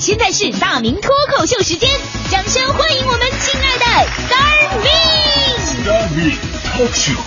[0.00, 1.90] 现在是大明脱口秀时间，
[2.30, 3.84] 掌声欢迎我们亲爱的
[4.24, 4.88] Star Me。
[5.60, 6.32] Star Me
[6.72, 7.20] Talk Show。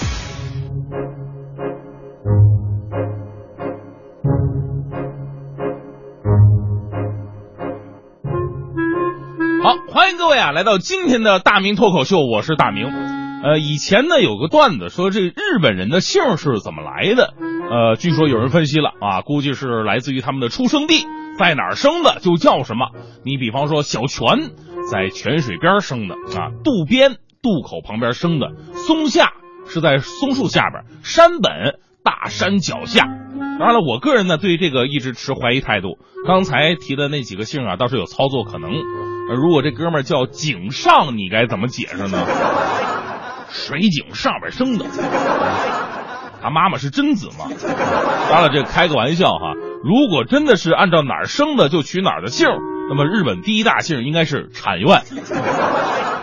[9.63, 12.87] 好，欢迎各位啊，来到今天的大明脱口秀，我是大明。
[13.43, 17.35] 呃，以前呢有个段子说这日本人的姓是怎么来的，
[17.69, 21.05] 呃，据说有人分析了啊，估计是来自于他们的出生地，
[21.37, 22.89] 在哪儿生的就叫什么。
[23.23, 24.51] 你比方说小泉
[24.91, 29.33] 在泉水边生的啊，渡边渡口旁边生的，松下
[29.67, 33.05] 是在松树下边，山本大山脚下。
[33.59, 35.97] 当然了，我个人呢对这个一直持怀疑态度。
[36.25, 38.71] 刚才提的那几个姓啊，倒是有操作可能。
[39.35, 42.25] 如果这哥们叫井上，你该怎么解释呢？
[43.49, 44.85] 水井上边生的，
[46.43, 47.47] 他妈妈是贞子嘛？
[48.29, 49.53] 当然，这开个玩笑哈。
[49.81, 52.47] 如果真的是按照哪儿生的就取哪儿的姓，
[52.89, 55.01] 那么日本第一大姓应该是产院。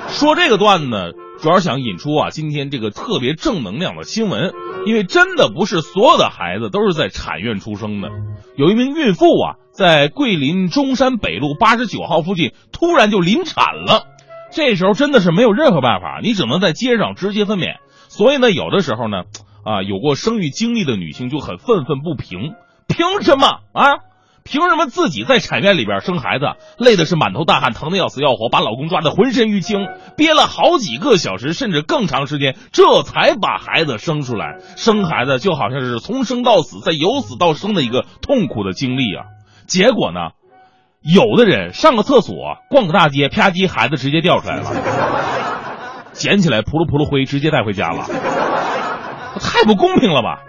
[0.09, 4.53] 说这个段子呢，主要想引出啊今天这个特别正能量的新闻，
[4.85, 8.09] 因为真的不是所有的孩子都是在产院出生的。
[8.57, 14.05] 有一名孕妇啊，在桂林中山北路八十九号附近突然就临产了。
[14.53, 17.77] 这时候真的是没有任何办法，你只能在街上直接分娩。
[18.09, 19.23] 所以呢，有的时候呢，
[19.65, 22.55] 啊，有过生育经历的女性就很愤愤不平，
[22.89, 24.11] 凭什么啊？
[24.43, 26.47] 凭什么自己在产院里边生孩子，
[26.79, 29.87] 累的是满头大汗，疼的要死要活，把老公抓得浑身淤青，
[30.17, 34.57] 憋了好几个小时甚至更长时间，这才把孩子生出来。
[34.77, 39.25] 生孩子就好像是从生到死，再由死到生的一个痛苦的经历啊。
[39.67, 40.31] 结果呢？
[41.03, 44.71] 有的人上个厕所，逛个大街，啪叽，孩子直接掉出来了，
[46.13, 48.05] 捡起来扑噜扑噜灰，直接带回家了，
[49.41, 50.43] 太不公平了吧！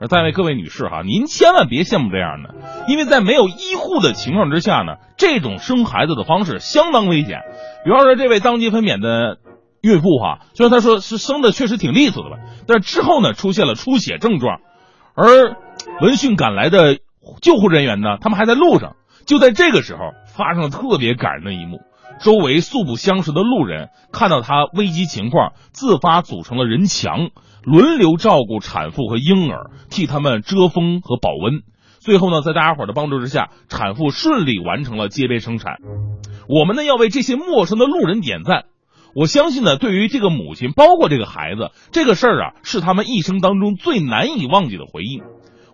[0.00, 2.54] 而在位各位女士哈，您千万别羡慕这样的，
[2.86, 7.40] 因为在没有医护的情况之下呢，这种生孩子的方式相当危险。
[7.84, 9.38] 比方说，这位当即分娩的
[9.82, 12.36] 孕妇哈，虽然她说是生的确实挺利索的吧，
[12.68, 14.60] 但之后呢，出现了出血症状，
[15.14, 15.56] 而
[16.00, 16.98] 闻讯赶来的
[17.42, 18.94] 救护人员呢，他们还在路上。
[19.26, 21.80] 就在这个时候，发生了特别感人的一幕。
[22.20, 27.28] 周围素不相识的路人看到他危机情况，自发组成了人墙，
[27.68, 31.60] 轮流照顾产妇和婴儿，替他们遮风和保温。
[31.98, 35.76] 最后呢，在大家伙的帮助之下，产妇顺利完成了接杯生产。
[36.48, 38.64] 我们呢，要为这些陌生的路人点赞。
[39.14, 45.20] 我相信呢，对于这个母亲，包括这个孩子，这个事儿啊，是他们一生当中最难以忘记的回忆。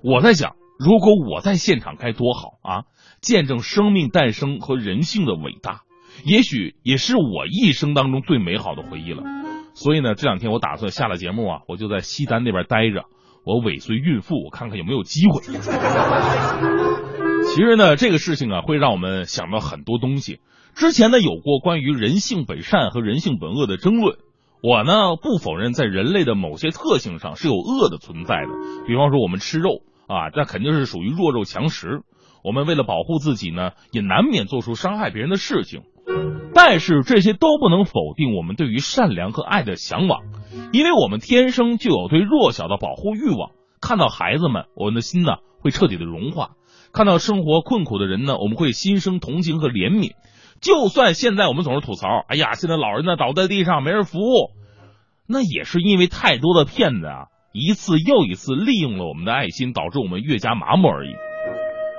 [0.03, 2.83] 我在想，如果我在现场该多好啊！
[3.21, 5.83] 见证生命诞生和人性的伟大，
[6.25, 9.23] 也许也是我一生当中最美好的回忆了。
[9.75, 13.05] 所以呢，这两天我打算下了节目啊，我就在西单那边待着，
[13.45, 15.41] 我尾随孕妇，我看看有没有机会。
[15.43, 15.53] 其
[17.63, 20.41] 实呢，这个事情啊，会让我们想到很多东西。
[20.75, 24.17] 之前呢，有过关于人性本善和人性本恶的争论。
[24.63, 28.49] 我呢，不否认在人类的某些特性上是有恶的存在的。
[28.87, 32.01] 比方说，我们吃肉啊，那肯定是属于弱肉强食。
[32.43, 35.83] 我们为了保护自己呢，也难免做出伤害别人的事情。
[36.55, 40.23] 但是这些都不能否定我们对于善良和爱的向往，
[40.73, 43.51] 因为我们天生就有对弱小的保护欲望。
[43.81, 46.57] 看到孩子们，我们的心呢会彻底的融化；
[46.93, 50.13] 看到生活困苦的人呢，我们会心生同情和怜悯。
[50.61, 54.19] 就算现在我们总是吐槽，哎呀，现在老人呢倒在地上没人扶，
[55.27, 61.11] 那也是因为太多的骗子啊，一次又一次利用了我们的爱心，导致我们越加麻木而已。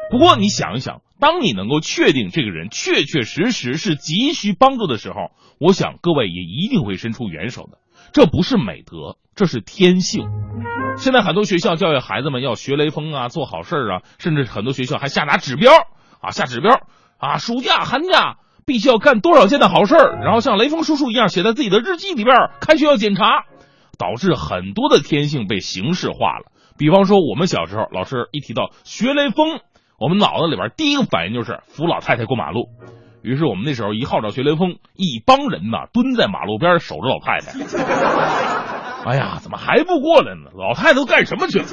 [0.09, 7.77] 不过你想一想，当你能够确定这个人确确实实是急需帮助的时候，我想各位也一定会伸出援手的。
[8.11, 10.27] 这不是美德，这是天性。
[10.97, 15.71] 现在很多学校教育孩子们要学雷锋啊，做好事啊，甚至很多学校还下达指标
[16.21, 16.71] 啊，下指标
[17.17, 23.45] 啊，暑假寒假必须要干多少件的好事然后像雷锋叔叔一样写在自己的日记里边，开学要检查，
[23.97, 26.51] 导致很多的天性被形式化了。
[26.77, 29.59] 比方说，我们小时候，老师一提到学雷锋，
[29.97, 32.67] 我们脑子里边第一个反应就是扶老太太过马路。
[33.21, 37.53] 于是我们那时候一号召学雷锋，一帮人呐蹲在马路边守着老太太。
[39.05, 40.51] 哎呀，怎么还不过来呢？
[40.53, 41.65] 老太太都干什么去了？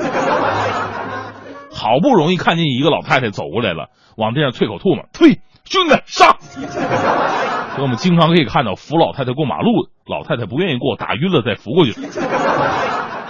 [1.70, 5.40] 好不容易看见一个老太太走过来了，往地上啐口唾沫，呸！
[5.64, 6.36] 兄弟上！
[6.40, 11.92] 所以我们经常可以看到扶老太太过马路，老太太不愿意过，打晕了再扶过去。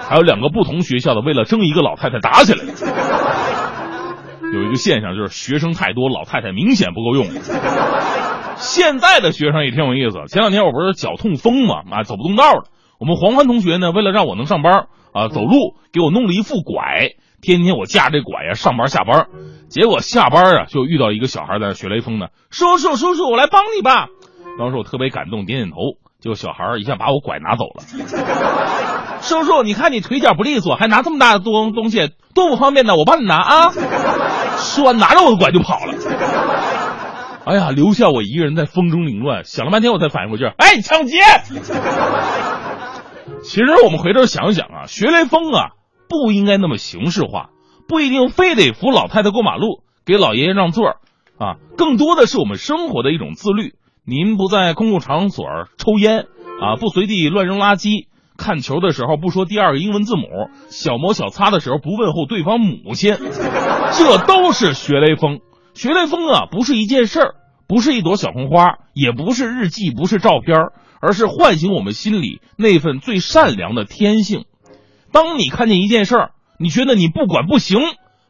[0.09, 2.73] 还有两个不同学校的为了争一个老太太打起来了。
[4.53, 7.27] 有一个现象就是学生太多，老太太明显不够用。
[8.57, 10.19] 现在的学生也挺有意思。
[10.29, 12.65] 前两天我不是脚痛风嘛，啊，走不动道了。
[13.01, 19.27] 我们黄欢同学呢，为了让我能上班啊，走路给我弄了一副拐，天天我架这拐呀上班下班。
[19.69, 22.27] 结果下班啊，就遇到一个小孩在那学雷锋呢。
[22.51, 24.09] 叔叔叔叔，我来帮你吧。
[24.59, 25.77] 当时我特别感动，点点头。
[26.21, 27.83] 结果小孩一下把我拐拿走了。
[29.23, 32.95] 叔叔，你看你腿脚不利索，还拿这么大的东东西，多不方便呢。
[32.95, 33.73] 我帮你拿啊。
[34.75, 35.95] 说完拿着我的拐就跑了，
[37.45, 41.19] 哎呀，留下我一个人在风中凌乱，想了半天我才反应过劲儿，哎，抢劫！
[43.43, 45.73] 其实我们回头想想啊，学雷锋啊
[46.09, 47.51] 不应该那么形式化，
[47.87, 50.97] 不一定非得扶老太太过马路，给老爷爷让座
[51.39, 53.75] 啊，更多的是我们生活的一种自律。
[54.07, 55.45] 您不在公共场所
[55.77, 56.27] 抽烟
[56.61, 58.07] 啊，不随地乱扔垃圾。
[58.43, 60.27] 看球的时候不说第二个英文字母，
[60.69, 63.17] 小摩小擦的时候不问候对方母亲，
[63.97, 65.39] 这都是学雷锋。
[65.75, 67.35] 学雷锋啊，不是一件事儿，
[67.69, 70.59] 不是一朵小红花，也不是日记，不是照片，
[71.01, 74.45] 而是唤醒我们心里那份最善良的天性。
[75.13, 77.79] 当你看见一件事儿，你觉得你不管不行，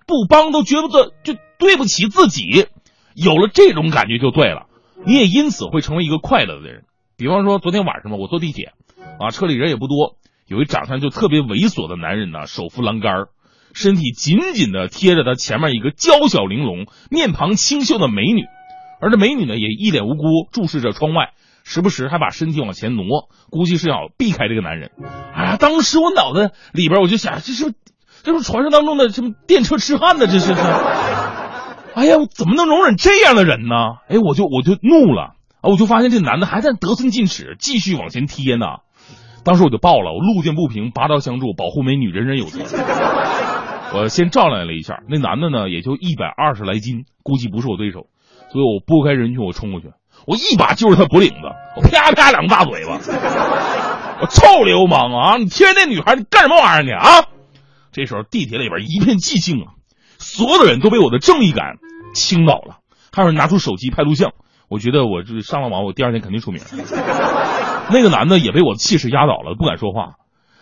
[0.07, 2.67] 不帮都觉得就对不起自己，
[3.15, 4.67] 有了这种感觉就对了，
[5.07, 6.85] 你也因此会成为一个快乐的人。
[7.17, 8.73] 比方说昨天晚上嘛，我坐地铁。
[9.19, 13.27] 啊，车里人也不多，有一长相就特别猥琐的男人呢，手扶栏杆，
[13.73, 18.43] 身体紧紧的贴着他前面一个娇小玲珑、面庞清秀的美女，
[19.01, 21.31] 而这美女呢也一脸无辜注视着窗外，
[21.63, 24.91] 时不时还把身体往前挪，估计是要避开这个男人。
[25.35, 27.73] 哎呀，当时我脑子里边我就想，这是
[28.25, 30.27] 这是传说当中的什么电车痴汉呢？
[30.27, 30.61] 这是是，
[31.95, 33.75] 哎呀，怎么能容忍这样的人呢？
[34.09, 35.71] 哎，我就我就怒了啊！
[35.71, 38.67] 我就发现这男的还在得寸进尺，继续往前贴呢。
[39.45, 42.61] 当时我就爆了，我路见不平拔刀相助，保护美女人人有责。
[43.95, 48.07] 我先照亮了一下，那男的呢也就一百二十来斤，估计不是我对手，
[48.51, 49.89] 所以我拨开人群，我冲过去，
[50.27, 51.37] 我一把揪着他脖领子，
[51.77, 52.99] 我啪啪两个大嘴巴，
[54.21, 55.37] 我臭流氓啊！
[55.37, 57.27] 你贴那女孩，你干什么玩意儿你啊？
[57.91, 59.75] 这时候地铁里边一片寂静啊，
[60.19, 61.77] 所有的人都被我的正义感
[62.15, 62.79] 倾倒了，
[63.13, 64.33] 还有人拿出手机拍录像。
[64.69, 66.63] 我觉得我这上了网，我第二天肯定出名。
[67.91, 70.15] 那个男的也被我的气势压倒了，不敢说话。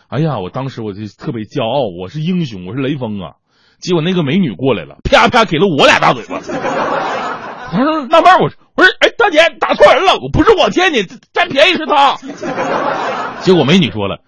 [0.09, 3.35] 哎呀，我当时我就特别骄傲，我是英雄，我是雷锋啊！
[3.81, 6.41] 结果那个美女过来了，啪啪给了我俩大嘴巴。
[7.71, 12.16] 他说：“纳闷，我我说，哎，大姐打错人了，我不是我贴你，占便宜是他。
[13.43, 14.18] ”结果美女说了：“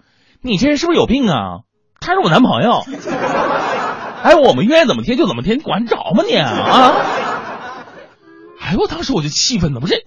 [0.41, 1.59] 你这人是不是有病啊？
[1.99, 2.85] 他是我男朋友。
[4.23, 6.93] 哎，我们愿意怎么贴就怎么贴，你管得着吗你啊？”
[8.63, 10.05] 哎，我当时我就气愤了，我这，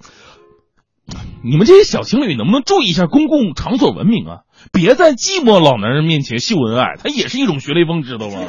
[1.43, 4.41] 你们这些小情侣能不能注意一下公共场所文明啊？
[4.73, 8.41] 别在寂寞老男人面前秀恩爱，他也是一种学雷锋，知道吗？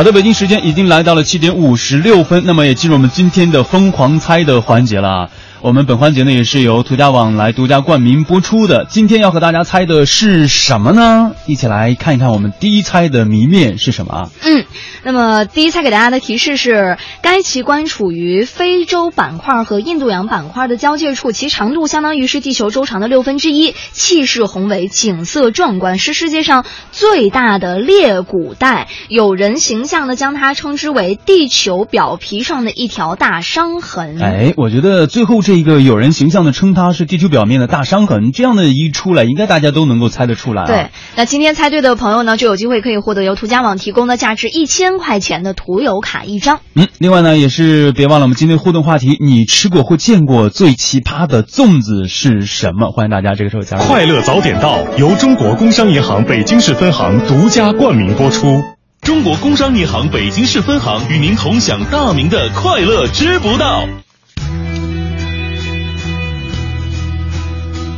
[0.00, 5.28] 好的，北京时间已经来到了七点五十六分，那么也进入我们今天的疯狂猜的环节了。
[5.62, 8.86] 我们本环节呢也是由途家网来独家冠名播出的。
[8.88, 11.32] 今天要和大家猜的是什么呢？
[11.44, 14.30] 一起来看一看我们第一猜的谜面是什么啊？
[14.42, 14.64] 嗯，
[15.02, 28.88] 那么第一猜给大家的提示是：该奇观处于非洲板块和印度洋板块的交界处，其长度相当于是地球周长的六分之一，气势宏伟，景色壮观，是世界上最大的裂谷带。
[29.08, 34.18] 有人形象的将它称之为地球表皮上的一条大伤痕。
[34.22, 40.66] 哎，我觉得最后这一个有人形象的称它是地球表面的大伤痕，这样的一出来，应该大家都能够猜得出来、啊。
[40.66, 46.60] 对，那今天猜对的朋友呢，就有机会可以获得由途家网提供的价值一千块钱的途游卡一张。
[46.74, 52.90] 嗯，另外呢，也是别忘了我们今天互动话题，你吃过或见过最奇葩的粽子是什么？
[52.92, 53.84] 欢迎大家这个时候加入。
[53.84, 58.62] 快乐早点到，由中国工商银行北京市分行独家冠名播出。
[59.00, 63.86] 中国工商银行北京市分行与您同享大明的快乐知不道。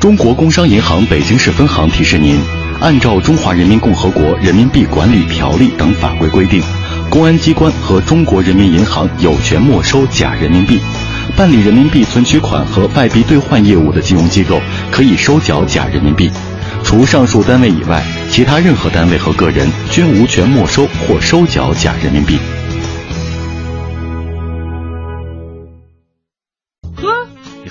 [0.03, 2.37] 中国工商银行北京市分行提示您：
[2.81, 6.61] 按照《中华人民共和国人民币管理条例》等法规规定，
[7.09, 10.81] 公安机关和中国人民银行有权没收假人民币。
[11.37, 16.29] 办理人民币存取款和外币兑换业务的金融机构可以收缴假人民币。
[16.83, 22.37] 除上述单位以外，其他任何单位和个人均无权没收或收缴假人民币。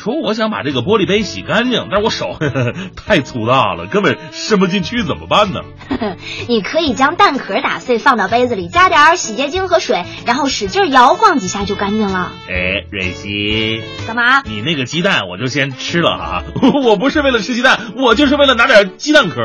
[0.02, 5.62] 说我想把这个玻璃杯洗干净，但是我手呵 呵太粗大了，根本伸不进去，怎么办呢？
[6.50, 12.32] 你可以将蛋壳打碎放到杯子里，加点洗洁精和水，然后使劲摇晃几下就干净了。
[12.50, 14.42] 哎，瑞希，干嘛？
[14.42, 16.44] 你那个鸡蛋我就先吃了啊，
[16.84, 19.36] 我不是为了吃鸡蛋，我就是为了拿点鸡蛋壳。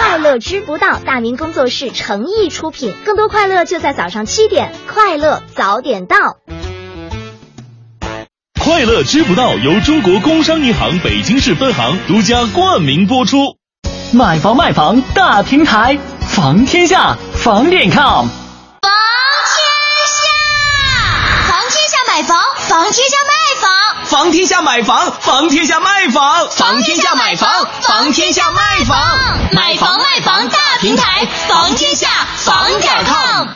[0.00, 6.37] 快乐知不道，大明工作室诚意出品，更多快乐就在早上七点，快乐早点到。
[8.68, 13.56] 快乐知不道由中国工商银行北京市分行独家冠名播出。
[14.12, 15.98] 买房卖房大平台，
[16.28, 18.28] 房天下房点 com。
[18.28, 18.30] 房
[19.48, 19.72] 天
[20.12, 20.20] 下
[21.48, 22.38] 房天下买房，
[22.68, 23.70] 房天下卖房，
[24.04, 28.98] 房天下买房，房天下卖房，房天下买房，房天下卖房，
[29.52, 32.06] 买房卖房大平台，房天下
[32.36, 33.48] 房点 com。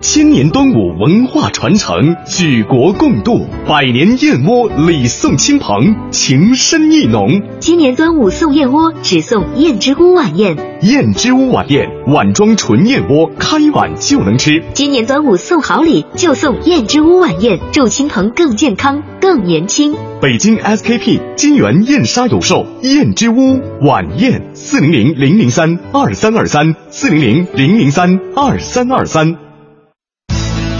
[0.00, 7.42] 千年端午文化传承，举国共度，百年燕窝礼送亲朋，情深意浓。
[7.58, 10.56] 今年端午送燕窝，只送燕之屋晚宴。
[10.82, 14.62] 燕之屋晚宴，碗装纯燕窝，开碗就能吃。
[14.72, 19.96] 今年端午送好礼，就送燕之屋晚宴，祝亲朋更健康、更年轻。
[20.22, 29.47] 北京 SKP 金源燕莎有售燕之屋晚宴，四零零零零三二三二三，四零零零零三二三二三。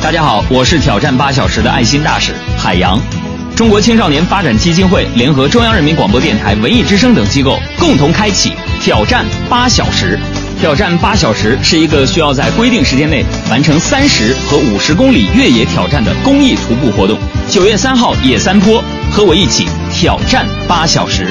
[0.00, 2.98] 大家好，我是挑战八小时的爱心大使海洋。
[3.56, 10.18] 中国青少年发展基金会联合中央人民广播电台、文艺之声等机构共同开启挑战八小时。
[10.60, 17.18] 挑战八小时是一个需要在规定时间内完成三十和五十公里越野挑战的公益徒步活动。
[17.48, 21.26] 九月三号野三坡，和我一起挑战八小时。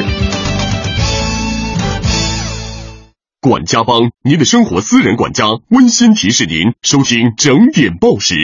[3.48, 8.36] 管家帮，您的生活私人管家，温馨提示您收听整点报时。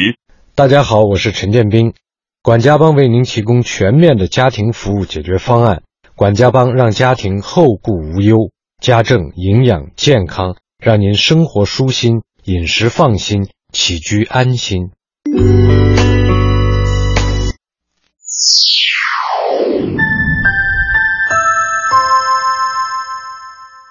[0.56, 1.94] 大家好，我是陈建斌。
[2.42, 5.84] 管家帮为您提供全面的家庭服务解决方案。
[6.16, 8.52] 管家帮让家庭后顾无忧，
[8.82, 14.92] 家政、营养、健康，让您生活舒心，饮食放心，起居安心。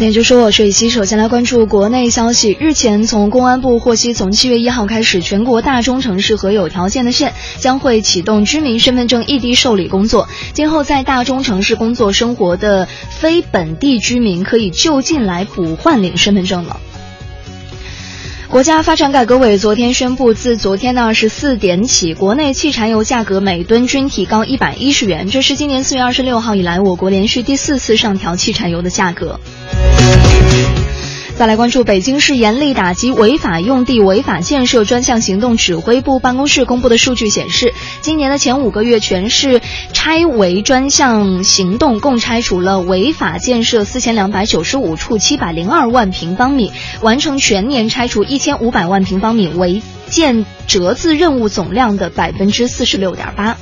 [0.00, 0.88] 那就说，我是雨熙。
[0.88, 2.56] 首先来关注国内消息。
[2.58, 10.26] 日前，从公安部获悉，从七月一号开始，全国大中城市和有条件的县将会启动居民身份证异地受理工作。
[10.54, 16.80] 今后在大中城市工作生活的非本地居民可以就近来补换领身份证了。
[18.50, 29.38] 国家发展改革委昨天宣布，自昨天的二十四点起，国内汽柴油价格每吨均提高一百一十元，这是今年四月二十六号以来我国连续第四次上调汽柴油的价格。
[31.40, 37.72] 再来关注北京市严厉打击违法用地、违法建设专项行动指挥部办公室公布的数据显示，
[38.02, 39.62] 今年的前五个月，全市
[39.94, 53.56] 拆违专项行动共拆除了违法建设四千两百九十五处七百零二万平方米，完成全年拆除一千五百万平方米违建折自任务总量的百分之四十六点八。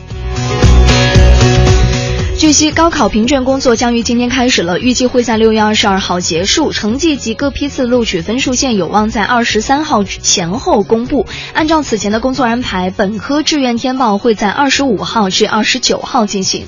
[2.39, 11.26] 据悉，高考评卷工作将于今天开始了，预计会在六月二十二号结束，成绩及各批次录取分数线有望在二十三号前后公布。
[11.53, 16.64] 按照此前的工作安排，本科志愿填报会在二十五号至二十九号进行。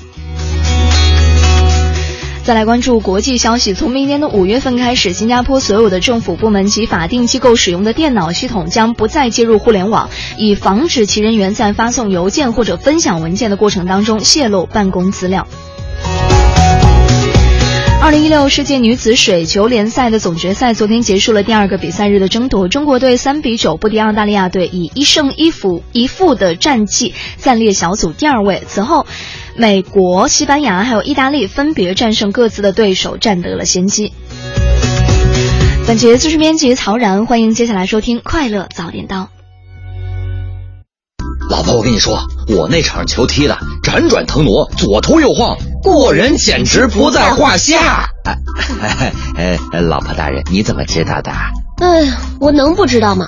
[2.43, 15.47] 再来关注国际消息，从明年的五月份开始，新加坡所有的政府部门及法定机构使用的电脑系统将不再接入互联网，以防止其人员在发送邮件或者分享文件的过程当中泄露办公资料。
[18.03, 28.63] 二零一六世界女子水球联赛的总决赛昨天结束了第二个比赛日的争夺，中国队三比九不敌澳大利亚队，以一胜一负一负的战绩暂列小组第二位。
[28.67, 29.05] 此后，
[29.55, 34.13] 美国、西班牙还有意大利分别战胜各自的对手，占得了先机。
[35.87, 39.17] 本节资讯编辑曹然，欢迎接下来收听《快乐早点到》。
[41.49, 48.09] 老婆，我跟你说，我那场球踢的辗转腾挪，左突右晃，过人简直不在话下。
[48.23, 48.33] 哎
[49.35, 51.31] 哎哎，老婆大人，你怎么知道的？
[51.81, 53.27] 哎呀，我能不知道吗？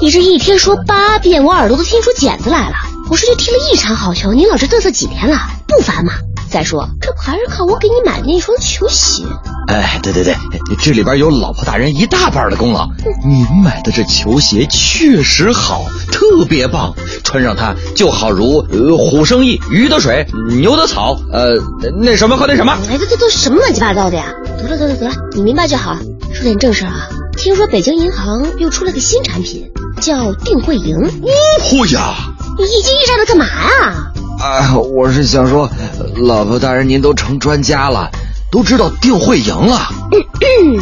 [0.00, 2.74] 你这一天说八遍，我耳朵都听出茧子来了。
[3.08, 5.38] 我是就踢了一场好球，你老这嘚瑟几天了，
[5.68, 6.12] 不烦吗？
[6.50, 9.22] 再说，这不还是靠我给你买的那双球鞋？
[9.68, 10.34] 哎，对对对，
[10.82, 12.88] 这里边有老婆大人一大半的功劳。
[13.24, 16.92] 您买的这球鞋确实好，特别棒，
[17.22, 21.16] 穿上它就好如呃虎生翼，鱼得水，牛得草。
[21.32, 21.52] 呃，
[22.00, 22.76] 那什么和那什么？
[22.90, 24.26] 哎，这这都什么乱七八糟的呀？
[24.58, 25.96] 得了得了得了，你明白就好。
[26.34, 29.70] 说点正事啊，听说北京银行又出了个新产品，
[30.00, 30.96] 叫定汇盈。
[31.60, 32.14] 嚯呀！
[32.58, 34.12] 你一惊一乍的干嘛呀？
[34.40, 35.68] 啊，我是想说，
[36.16, 38.10] 老婆大人您都成专家了，
[38.50, 39.88] 都知道定慧盈了。
[40.12, 40.80] 嗯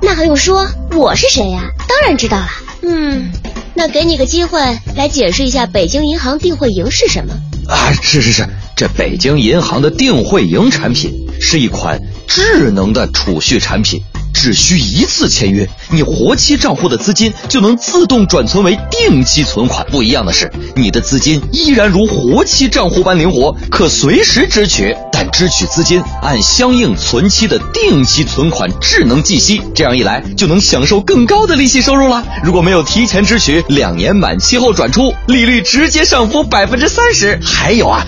[0.00, 0.66] 那还用说？
[0.92, 1.62] 我是谁呀？
[1.88, 2.48] 当然知道了。
[2.82, 3.30] 嗯，
[3.74, 4.60] 那给你个机会
[4.96, 7.34] 来解释一下北京银行定慧盈是什么？
[7.68, 14.02] 啊，是是是，这北京银行的定慧盈产品是一款智能的储蓄产品。
[14.32, 19.86] 只需一次签约，你活期账户的资金就能自动转存为定期存款。
[19.90, 29.60] 不一样的是，你的资金依然如活期账户般灵活，可随时支取，但支取资金按相应存期的定期存款智能计息。
[29.74, 32.24] 这样一来，就能享受更高的利息收入了。
[32.44, 37.40] 如果没有提前支取，两年满期后转出，利率直接上浮百分之三十。
[37.42, 38.06] 还有啊，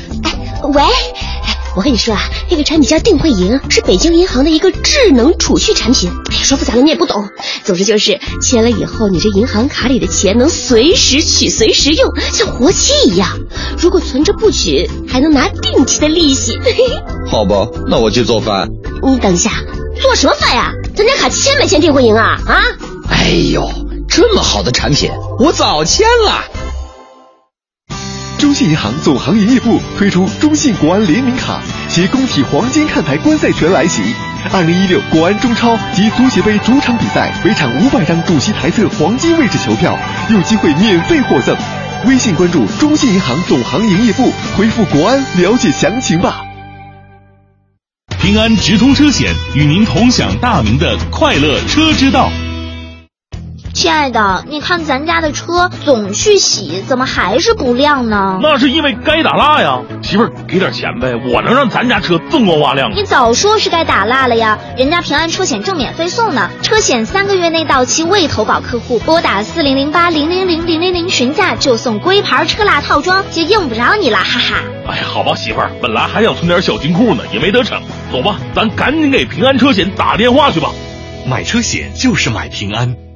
[0.74, 0.82] 喂。
[1.76, 6.10] 我跟你说啊，那个产品叫定慧银，是北京银行的一个智能储蓄产品。
[6.30, 7.28] 哎呀，说复杂了你也不懂。
[7.64, 13.38] 总之就是签了以后，你这银行卡里的钱能随时取、随时用，像活期一样。
[13.78, 16.58] 如果存着不取，还能拿定期的利息。
[17.30, 18.68] 好吧，那我去做饭。
[19.02, 19.50] 你等一下，
[20.02, 20.72] 做什么饭呀？
[20.96, 22.36] 咱家卡签没签定慧银啊？
[22.46, 22.60] 啊？
[23.08, 23.70] 哎呦，
[24.08, 26.44] 这么好的产品，我早签了。
[28.40, 34.02] 中信银行总行营业部推出中信国安联名卡，携工体黄金看台观赛权来袭。
[34.50, 39.94] 二零一六国安中超及足协杯主场比赛，每场五百张主席台侧黄金位置球票，
[40.30, 41.54] 有机会免费获赠。
[42.06, 46.40] 微信关注中信银行总行营业部，回复“国安”了解详情吧。
[48.22, 52.32] 平安直通车险与您同享大明的快乐车之道。
[53.72, 58.38] 亲爱的，你看咱家的车总去洗，怎么还是不亮呢？
[58.42, 59.80] 那是因为该打蜡呀。
[60.02, 62.90] 媳妇儿，给点钱呗，我能让咱家车锃光瓦亮。
[62.94, 74.56] 你早说是该打蜡了呀，人家平安车险正免费送呢，车险三个月内到期未投保客户，拨打四零零八零零零零零零询价就送龟牌车蜡套装，就用不着你了，哈哈。
[74.88, 77.80] 哎呀，好吧，媳妇儿，本来还想存点小金库呢，也没得逞。
[78.12, 80.70] 走吧，咱赶紧给平安车险打电话去吧。
[81.28, 83.09] 买车险就是买平安。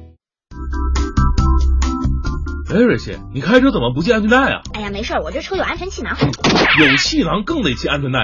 [2.75, 4.59] 哎，瑞希，你开车怎么不系安全带啊？
[4.73, 6.17] 哎呀，没事，我这车有安全气囊。
[6.19, 8.19] 有气囊更得系安全带。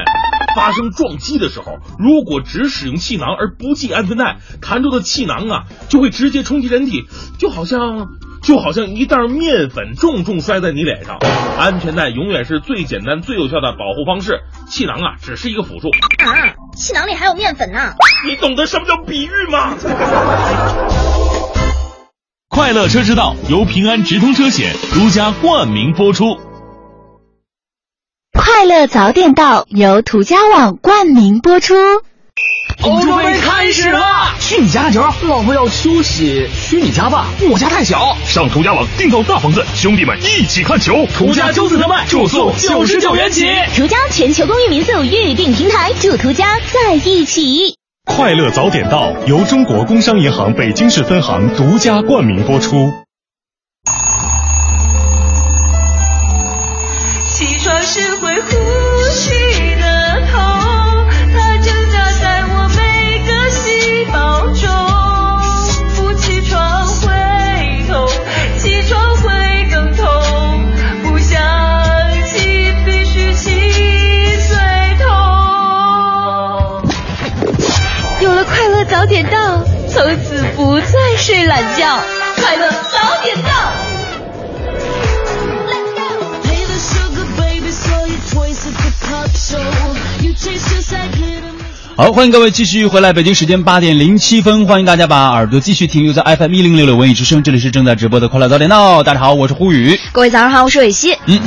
[0.57, 7.05] 发生撞击的时候，如果只使用气囊而不系安全带，弹出的气囊啊就会直接冲击人体，
[7.39, 8.09] 就好像
[8.43, 11.19] 就好像一袋面粉重重摔在你脸上。
[11.57, 15.87] 安全带永远是最简单、最有效的保护方式，气囊啊只是一个辅助。
[15.87, 17.93] 啊，气囊里还有面粉呢。
[18.27, 19.77] 你懂得什么叫比喻吗？
[22.53, 26.37] 快乐车之道由平安直通车险独家冠名播出。
[28.37, 31.73] 快乐早点到由途家网冠名播出。
[32.83, 34.35] 欧洲杯开始啦！
[34.41, 38.17] 去你家看球，老婆要休息，去你家吧，我家太小。
[38.25, 41.05] 上途家网订购大房子，兄弟们一起看球。
[41.17, 43.45] 途家周四特卖，住宿九十九元起。
[43.77, 47.77] 途家全球公寓民宿预订平台，祝途家在一起。
[48.05, 52.91] 快乐早点到由中国工商银行北京市分行独家冠名播出。
[57.25, 58.41] 起床时会
[81.51, 81.85] 懒觉。
[82.37, 83.49] 快乐早点到。
[91.97, 101.17] 好，欢迎各位继续回来，北京时间八点零七分，欢迎大家把耳朵继续停留在 FM 一零六六文艺之声，这里是正在直播的快乐早点到，大家好，我是呼宇，各位早上好，我是伟西。
[101.25, 101.37] 嗯，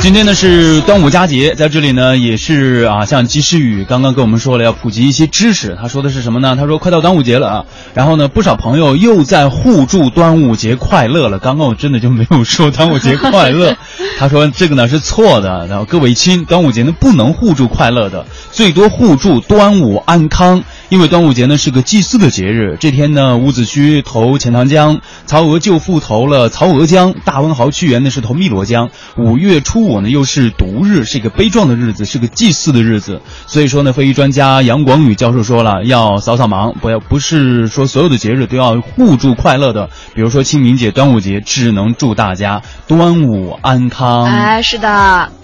[0.00, 6.56] 今天呢是端午佳节，在这里呢也是啊，像及时雨刚刚跟我们说了要普及一些知识，他说的是什么呢？
[6.56, 13.76] 他说快到端午节了啊，然后呢不少朋友又在互祝端午节快乐了，刚刚我真的就没有说端午节快乐，
[14.18, 20.62] 他说这个呢是错的，然后各位亲，端午节呢不能互助快乐的，最多互助端午安康。
[20.88, 28.88] 因为端午节呢是个祭祀的节日，这天呢伍子胥投钱塘江，曹娥舅父投了曹娥江，大文豪屈原呢是投汨罗江。
[29.16, 33.20] 五月初五呢又是毒日，是一个悲壮的日子，是个祭祀的日子。
[33.46, 39.90] 所以说呢，非遗专家杨广宇教授说了，要扫扫盲，不要不是说所有的节日都要互助快乐的。
[40.14, 44.24] 比如说清明节、端午节，只能祝大家端午安康。
[44.24, 45.37] 哎，是的。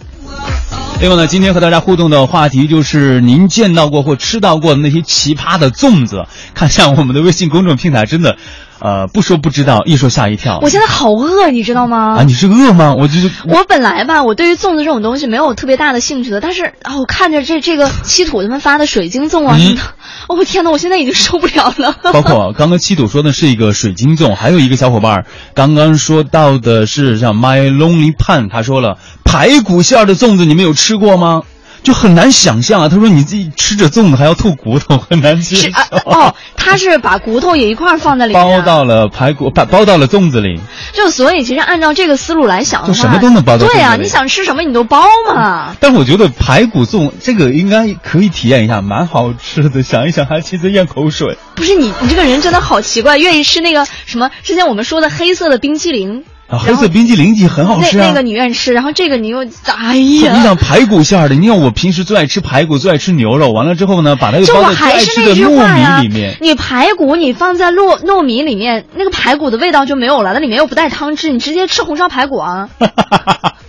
[1.00, 6.24] 另外呢，今天和大家互动的话题就是您见到过或吃到过的那些奇葩的粽子。
[6.54, 8.38] 看下我们的微信公众平台，真的，
[8.84, 10.58] 呃，不说不知道，一说吓一跳。
[10.60, 12.16] 我现在好饿，你知道吗？
[12.18, 12.94] 啊，你是饿吗？
[12.98, 19.80] 我就是我本来吧，我对于粽子这种东西没有特别大的兴趣的，但是啊，我看着这这个七土他们发的水晶粽啊什么的，
[20.28, 21.96] 哦天呐，我现在已经受不了了。
[22.12, 25.24] 包括刚刚七土说的是一个水晶粽，还有一个小伙伴
[25.54, 31.40] 刚刚说到的是像 My Lonely Pan，他说了排骨馅儿的粽子，你们有吃过吗？
[31.84, 32.88] 就很难想象啊！
[32.88, 35.70] 他说你自己吃着粽子还要吐骨头，很难接受。
[35.70, 40.58] 啊、哦，他是把骨头也一块放在里面，包到了排骨，把包到了粽子里。
[40.94, 43.66] 就所以，其实按照这个思路来想的话，就什么都能包到。
[43.66, 45.76] 对呀、啊，你想吃什么你都包嘛。
[45.78, 49.82] 但我觉得排骨粽这个应该可以体验一下，蛮好吃的。
[49.82, 51.36] 想一想还其实咽口水。
[51.54, 56.24] 不是你，你这个人真的好奇怪，愿意吃那个什么之前我们说的黑色的冰淇淋。
[56.54, 58.02] 啊，黑色冰激凌也很好吃啊。
[58.02, 66.36] 那那个你愿意吃，然后这个你又哎呀，你想排骨馅的，你看我平时最爱吃排骨，最爱吃牛肉，完了之后呢，把那个放在最爱吃的糯米里面。
[66.40, 72.68] 你排骨你放在糯糯米里面，那个排骨的味道就没有了，那里面又不带汤汁，你直接吃红烧排骨啊，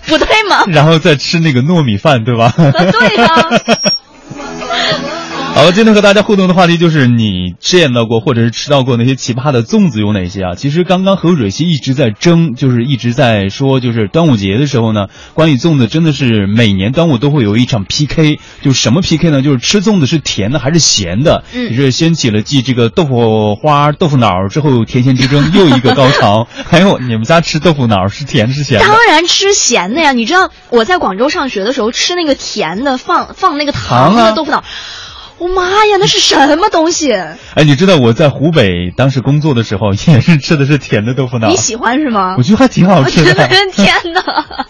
[0.08, 0.64] 不对吗？
[0.68, 2.54] 然后再吃那个糯米饭，对吧？
[2.56, 3.50] 对呀、啊。
[5.56, 10.56] 好，今天和大家互动的话题就是你见到过或者是吃到过那些奇葩的粽子有哪些啊？
[10.56, 19.42] 其实刚刚何蕊希一直在争，就是一直在说，就是端午节的时候呢，关于粽子真的是每年端午都会有一场 PK，就什么 PK 呢？
[19.42, 21.46] 就是吃粽子是甜的还是咸的？
[21.54, 26.50] 嗯，也是掀起了继这个豆腐花、豆腐脑之后甜咸之争又一个高潮。
[26.70, 28.86] 还有你们家吃豆腐脑是甜是咸的？
[28.86, 30.12] 当然吃咸的呀！
[30.12, 34.66] 你知道我在广州上学的时候吃那个甜的，放放那个糖的豆腐脑。
[35.38, 37.12] 我、哦、妈呀，那是什么东西？
[37.12, 41.50] 哎，你知道我在湖北当时工作的时候，也是吃的是甜的豆腐脑。
[41.50, 42.36] 你喜欢是吗？
[42.38, 43.48] 我觉得还挺好吃的。
[43.74, 44.22] 天哪！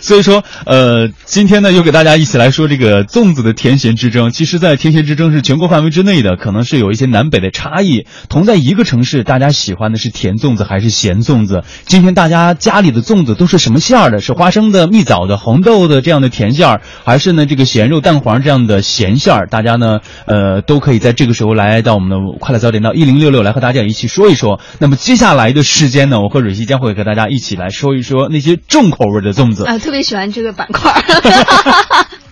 [0.00, 4.30] 所以说，呃，今天呢，又给大家一起来说这个粽子的甜咸之争。
[4.30, 8.06] 其实，在甜咸之争是全国范围之内的，可能是有一些南北的差异。
[8.28, 11.62] 同在一个城市，大家喜欢的是甜粽子还是咸粽子？
[11.86, 14.20] 今天大家家里的粽子都是什么馅儿的？
[14.20, 19.46] 是花生的、蜜枣的、红豆的这样的甜馅儿，还是呢这个咸肉蛋黄这样的咸馅儿？
[19.46, 24.60] 大家呢，呃，都可以在这个时候来到我们的快乐早点到一零六六来和大家一起说一说。
[24.78, 29.64] 那么接下来的时间呢，我和蕊希将会和大家一起来说一说那些重口味的粽子。
[29.86, 30.92] 特别喜欢这个板块。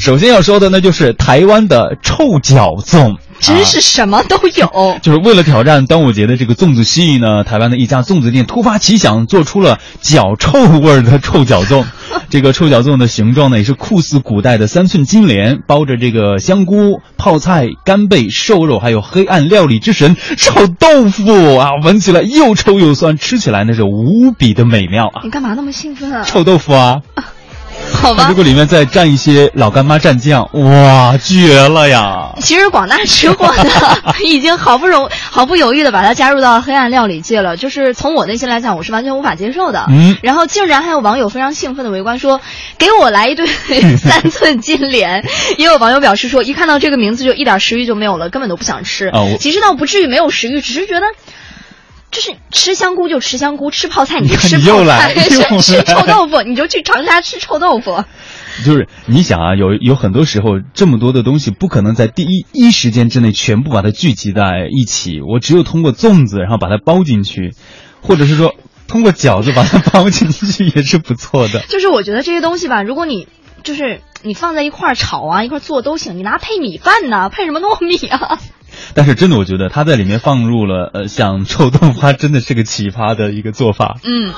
[0.00, 4.96] 首先要说的呢，就是台湾的臭脚粽，真是什么都有。
[5.02, 11.84] 就是为了挑战端午节的这个粽子蜥蜴呢，台湾的一家粽子店突发奇想，做出了脚臭味的臭脚粽。
[12.30, 21.72] 这个臭脚粽的形状呢，也是酷似古代的三寸金莲，包着这个香菇、泡菜、干贝、瘦肉，还有黑暗料理之神臭豆腐啊！
[21.84, 25.20] 闻起来又臭又酸，吃起来那是无比的美妙啊！
[25.24, 26.24] 你干嘛那么兴奋啊？
[26.24, 27.02] 臭豆腐啊！
[27.92, 32.30] 好吧如，果里面再蘸一些老干妈蘸酱，哇，绝了呀！
[32.40, 33.70] 其实广大吃货呢，
[34.24, 37.56] 已经毫不容毫不犹豫的把它加入到黑暗料理界了。
[37.56, 39.86] 就是从我内心来讲，我是完全无法接受的。
[39.88, 42.40] 嗯然后竟然还有网友非常兴奋的围观说
[42.78, 43.46] ：“给我来一对
[43.96, 45.24] 三寸金莲。”
[45.58, 49.10] 也有网友表示说，一看到这个名字就一点食欲就没有了，根本都不想吃。
[49.38, 51.06] 其实倒不至于没有食欲，只是觉得。
[52.10, 58.04] 就是吃香菇就吃香菇，吃泡菜你就 吃你又泡来菜，又吃臭豆腐你就去长沙吃臭豆腐。
[58.64, 67.54] 就是你想啊，有有很多时候这么多的东西不可能在第一一时间之内全部把它聚集在一起，我只有通过粽子，然后把它包进去，
[68.02, 68.54] 或者是说
[68.88, 71.60] 通过饺子把它包进去也是不错的。
[71.68, 73.28] 就是我觉得这些东西吧，如果你
[73.62, 76.18] 就是你放在一块儿炒啊，一块儿做都行。
[76.18, 77.28] 你拿配米饭呢？
[77.30, 78.40] 配什么糯米啊？
[78.94, 83.98] 但是真的，我觉得他在里面放入了呃像臭豆花，真的是个奇葩的一个做法。
[84.04, 84.32] 嗯，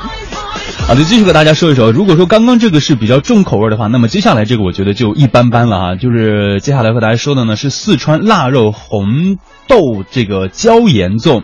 [0.87, 5.95] 好的，继续和大家说一说，如果说刚刚这个是比较重口味的话，那么接下来这个我觉得就一般般了啊。
[5.97, 11.43] 就是接下来和大家说的呢是四川腊肉红豆这个椒盐粽。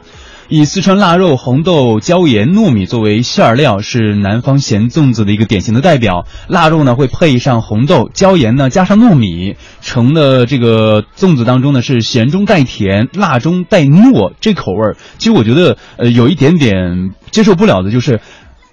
[0.50, 6.26] 以四川腊肉、红豆、椒盐、糯米作为馅儿料，是南方咸粽子的一个典型的代表。
[6.48, 18.20] 腊肉呢会配上红豆、椒盐呢加上糯米，成的这个粽子当中呢是咸中带甜，辣中带糯，这口味儿，其实我觉得呃有一点点接受不了的就是。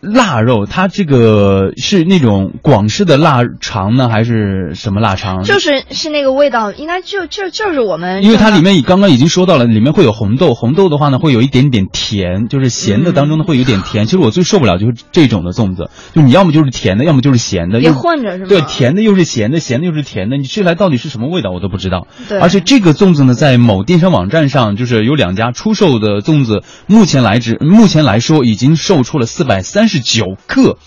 [0.06, 5.44] 腊肉，它这个是那种广式的腊肠呢，还是什么腊肠？
[5.44, 14.06] 就是是那个味道，应该就就就是我们因为它里面刚刚已经说到了，里面会有红豆，红豆的话呢会有一点点甜，就是咸的当中呢会有点甜。
[14.06, 22.08] 其实我最受不了就是这种的粽子，就你要么就是甜的，要么就是咸的，也混着是吗对，甜的又是咸的，咸的又是甜的，你吃起来到底是什么味道我都不知道。
[22.30, 30.78] 对而且这个粽子呢，在某电商网站上，就是有两家出售的粽子，目前来之目前来说已经售出了四百三十九克。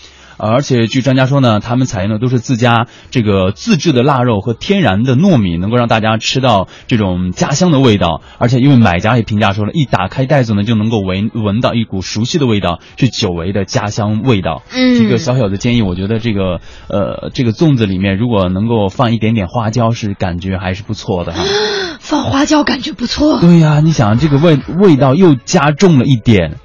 [0.41, 8.21] 而且据专家说呢，他们采用的都是自家这个自制的腊肉和天然的糯米，能够让大家吃到这种家乡的味道。
[8.37, 14.63] 而且因为买家也评价说了，一打开袋子呢，就能够闻闻到一股熟悉的味道，是久违的家乡味道。
[14.71, 21.43] 嗯一个小小的建议，我觉得这个呃这个粽子里面如果能够放一点点花椒，是感觉还是不错的哈。
[21.99, 23.41] 放花椒感觉不错。
[23.41, 26.59] 对呀、你想这个味味道又加重了一点。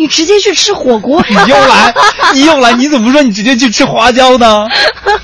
[0.00, 1.22] 你直接去吃火锅？
[1.28, 1.94] 你又来，
[2.32, 4.66] 你又来，你怎么不说你直接去吃花椒呢？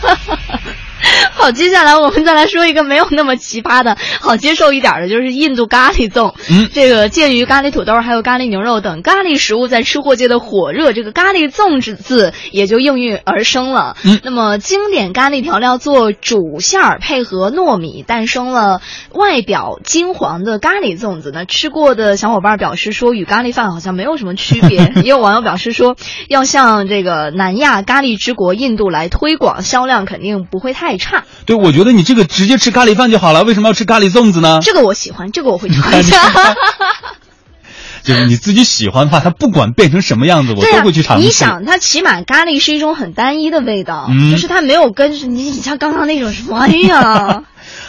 [1.34, 6.34] 好，接下来我们再来说一个没有那么奇葩的，好接受一点的，就是印度咖喱粽。
[6.50, 13.96] 嗯，这个鉴于咖喱土豆还有咖喱牛肉等咖喱食物在吃货界的火热，这个咖喱粽子字也就应运而生了。
[14.04, 18.80] 嗯，那么经典咖喱调料做主馅儿，配合糯米，诞生了
[19.12, 21.44] 外表金黄的咖喱粽子呢。
[21.44, 24.92] 吃过的小伙伴表示说，与咖喱饭好像没有什么区别。
[25.04, 25.96] 也有网友表示说，
[26.28, 31.24] 要向这个南亚咖喱之国印度来推广，销量肯定不会太差。
[31.44, 34.60] 对，我觉得你这个直接吃咖喱饭就好了，为什么要吃咖喱粽子呢？
[34.62, 36.16] 这个我喜欢，这个我会尝一下。
[38.02, 41.24] 就是你自己喜欢的话，它不管变成什么样子，我、都会去尝试。
[41.24, 47.42] 你想，它起码咖喱是一种很单一的味道，嗯就是它没有跟你你像刚刚那种什么，哎呀，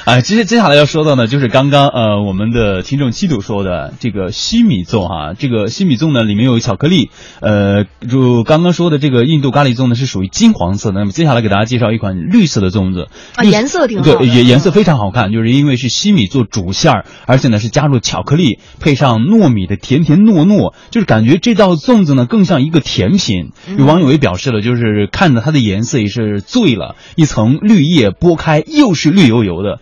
[0.07, 7.09] 啊，其实接下来要说到呢，就是刚刚呃我们的听众七度说的这个西米粽哈、这个西米粽呢里面有巧克力，
[7.41, 10.99] 呃，就刚刚说的这个印度咖喱粽呢是属于金黄色的。
[10.99, 23.49] 那么接下来给大家介绍一款绿色的粽子，啊颜色挺好的对，颜颜色非常好看，就是因为是西米做主馅儿，而且呢是加入巧克力，配上糯米的甜甜糯糯，就是感觉这道粽子呢更像一个甜品。
[23.77, 29.81] 有网友也表示了，就是看着它的颜色也是醉了，一层绿叶剥开又是绿油油的，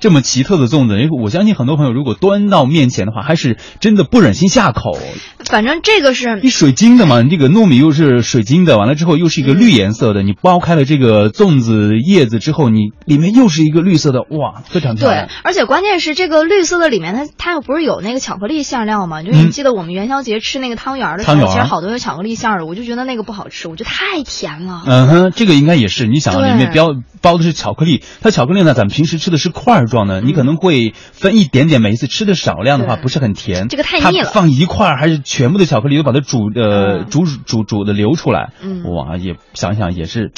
[0.00, 4.98] 这么奇特的粽子，因为我相信很多朋友如果端到面前的话，还是真的不忍心下口。
[5.44, 19.22] 反正这个是你水晶的嘛，这个糯米又是水晶的，完了之后又是一个绿颜色的，你剥开了这个粽子叶子之后，你里面又是一个绿色的，哇，非常漂对。，而且关键是这个绿色的里面，它它又不是有那个巧克力馅料嘛？
[19.22, 24.82] 就是你嗯记得我们元宵节吃那个汤圆的时候，其实好多有巧克力馅儿的，我就觉得那个不好吃，我觉得太甜了。
[24.86, 26.06] 嗯哼，这个应该也是。
[26.06, 33.68] 你想里面标包的是巧克力，它巧克力呢，咱们平时吃的是块儿状呢，你可能会分一点点，每一次吃的少量的话不是很甜。
[33.68, 40.30] 这个太它腻了放一块儿还是全部的巧克力都把它煮呃、煮煮煮的流出来，嗯哇，也想想也是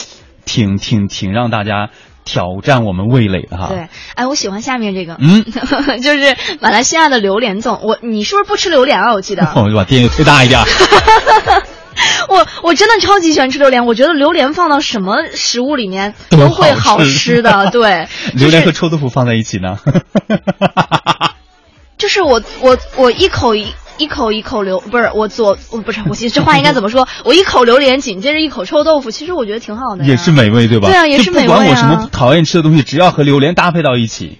[0.46, 1.90] 挺挺挺让大家
[2.24, 3.68] 挑战我们味蕾的哈。
[3.68, 5.44] 对，哎，我喜欢下面这个，嗯，
[6.00, 7.80] 就是马来西亚的榴莲粽。
[7.82, 9.12] 我你是不是不吃榴莲啊？
[9.14, 9.52] 我记得。
[9.56, 10.66] 我就把电又推大一点儿。
[12.28, 17.70] 我我真的超级喜欢吃榴莲，我觉得榴莲放到什么食物里面都都会好吃的。
[17.72, 19.78] 对，榴莲和臭豆腐放在一起呢？
[21.98, 23.66] 就是我我我一口一
[23.98, 27.06] 一口一口榴，不是我左我不是我其实这话应该怎么说？
[27.24, 30.04] 我一口榴莲，紧接着一口臭豆腐，其实我觉得挺好的。
[30.04, 30.88] 也是美味，对吧？
[30.88, 34.38] 对啊也是美味啊管我什么讨厌吃的东西，只要和榴莲搭配到一起，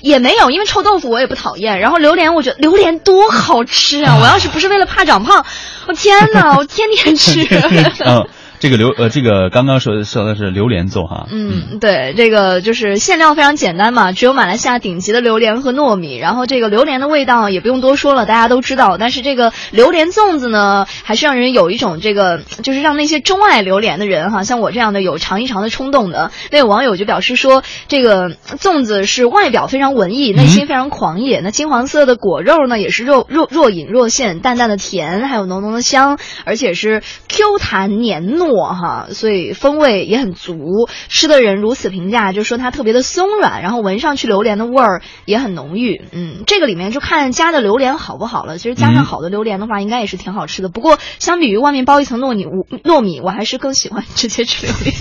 [0.00, 4.16] 也没有，因为臭豆腐我也不讨厌，然后榴莲我觉得榴莲多好吃啊！
[4.20, 5.44] 我要是不是为了怕长胖，
[5.86, 7.44] 我天哪，我天天吃。
[8.60, 18.98] 这个榴呃，这个刚刚说说的是榴莲粽哈，嗯，对，这个就是馅料非常简单嘛，只有马来西亚顶级的榴莲和糯米，然后这个榴莲的味道也不用多说了，大家都知道。
[18.98, 26.30] 但是这个榴莲粽子呢，还是让人有一种这个，就是让那些钟爱榴莲的人哈，像我这样的有尝一尝的冲动的。
[26.50, 31.40] 那有网友就表示说，这个粽子是外表非常文艺，内心非常狂野。
[31.40, 40.88] 那金黄色的果肉呢，也是若若若隐若现，淡淡的甜，还有浓浓的香，而且是 Q 弹黏糯哈，所以风味也很足。
[41.08, 46.02] 吃的人如此评价，就说它特别的松软，然后闻上去榴莲的味儿也很浓郁。
[46.12, 48.58] 嗯，这个里面就看加的榴莲好不好了。
[48.58, 50.68] 其实加上好的榴莲的话，应该也是挺好吃的。
[50.68, 52.44] 不过相比于外面包一层糯米，
[52.84, 54.94] 糯米我还是更喜欢直接吃榴莲。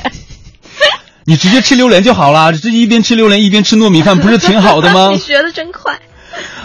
[1.25, 5.17] 你直接吃榴莲就好了，这一边吃榴莲一边吃糯米饭，不是挺好的吗 你？
[5.17, 5.99] 学的真快。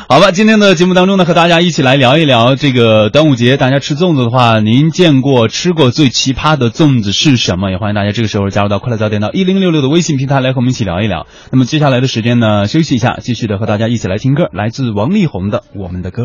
[0.07, 7.71] 好吧，今天的节目当中呢，和大家一起来聊一聊这个端午节，大家吃粽子的话，您见过吃过最奇葩的粽子是什么？
[7.71, 11.27] 也欢迎大家这个时候加入到快乐早点到一零六六的微信平台来和我们一起聊一聊。
[11.51, 16.25] 那么接下来的时间呢，休息一下，继续的和大家一起来听歌，来自王力宏的《我们的歌》。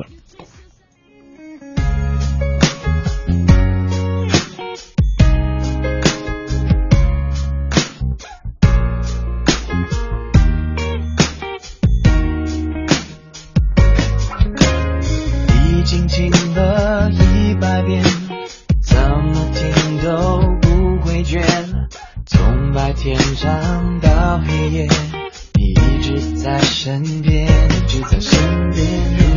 [26.81, 27.45] 身边，
[27.87, 28.39] 就在身
[28.69, 28.87] 边。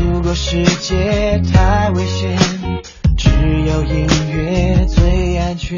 [0.00, 2.38] 如果世界太危险，
[3.16, 3.30] 只
[3.66, 5.76] 有音乐最安全。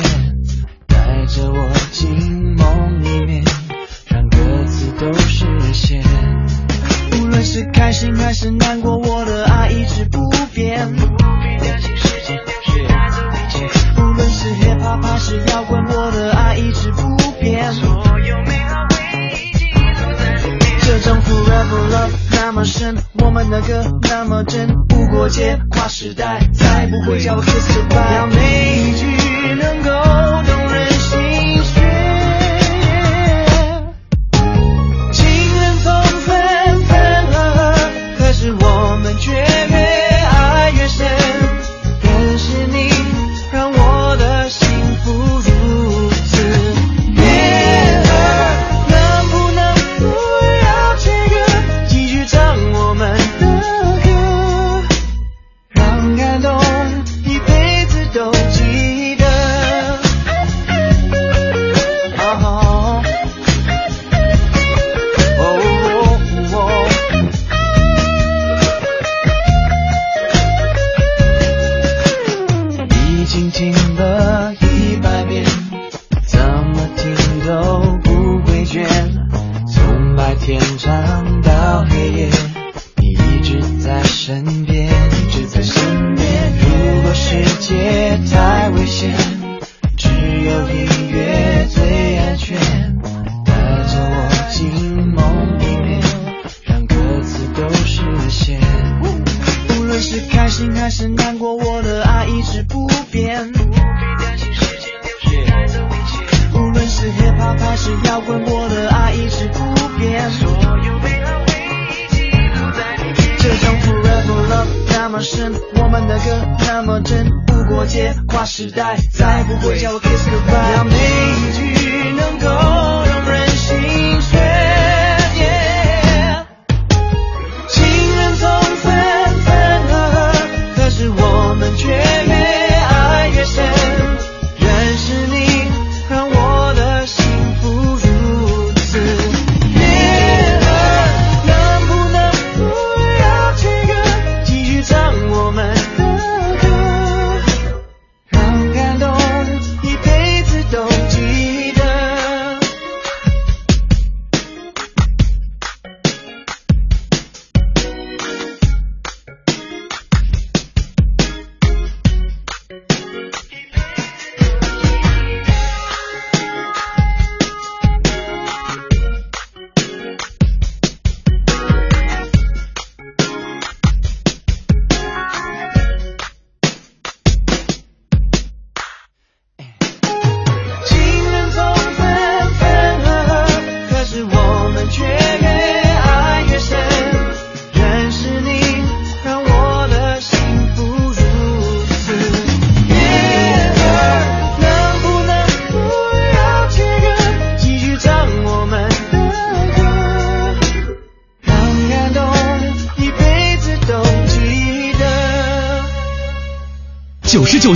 [0.87, 3.43] 带着我进梦里面，
[4.09, 6.05] 让歌词都实现。
[7.13, 8.84] 无论是开心还是难过，
[23.67, 28.24] 歌那么真，无国界，跨时代，再不会叫我 kiss goodbye。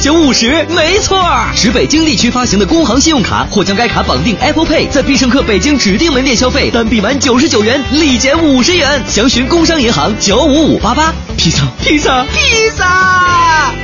[0.09, 1.53] 减五十，没错儿。
[1.55, 9.03] 持北京地区发行的工行信用卡或将该卡绑定 Apple Pay，在必胜客北京指定门店消费，单笔满九十九元立减五十元。
[9.07, 11.13] 详询工商银行九五五八八。
[11.37, 13.75] 披萨，披萨，披萨。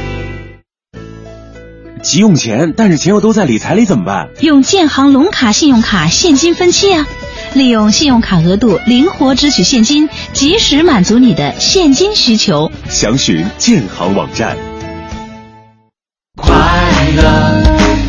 [2.03, 4.31] 急用钱，但是钱又都在理财里怎么办？
[4.41, 7.07] 用建行龙卡信用卡现金分期啊，
[7.53, 12.73] 利用信用卡额度灵活支取现金，及时满足你的现金需求。
[12.89, 14.57] 详询建行网站。
[17.17, 17.63] 了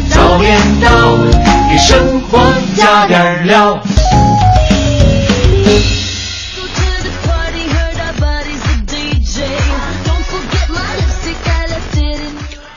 [0.10, 0.90] 早点到，
[1.70, 2.40] 给生活
[2.76, 3.80] 加点料。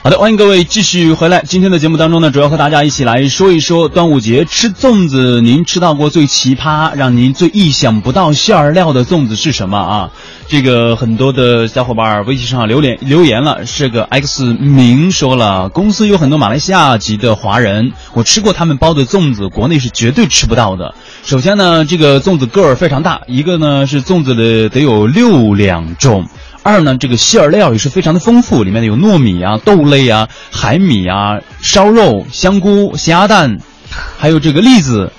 [0.01, 1.43] 好的，欢迎各位继续回来。
[1.45, 5.41] 今天的节目当中呢，主要和大家一起来说一说端午节吃粽子。
[5.41, 10.11] 您吃到过最奇葩、让您最意想不到馅料的粽子是什么啊？
[10.47, 20.95] 这个很多的小伙伴微信上留言留言了，是个 X 明说了，公司有很多马来西亚籍的华人，我吃过他们包的粽子，国内是绝对吃不到的。
[21.25, 26.29] 首先呢，这个粽子个儿非常大，一个呢是粽子的得有六两重。
[26.69, 33.57] 二呢，这个馅儿料也是非常的丰富，里面有糯米啊、豆类啊、海米啊、烧肉、香菇、咸鸭蛋，
[34.19, 35.11] 还有这个栗子。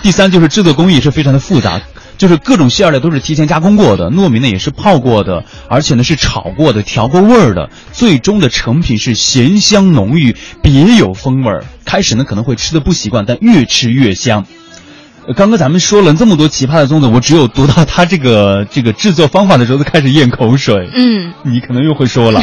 [0.00, 1.80] 第三就是制作工艺是非常的复杂，
[2.18, 11.64] 就是各种馅儿料都是提前加工过的，糯米呢也是泡过的，而且呢是炒过的、调过味儿的，最终的成品是咸香浓郁，别有风味儿。
[11.84, 14.46] 开始呢可能会吃的不习惯，但越吃越香。
[15.26, 20.88] 呃刚刚咱们说了这么多奇葩的粽子，我只有读到它这个这个制作方法的时候，就开始咽口水。
[20.94, 22.40] 嗯，你可能又会说了，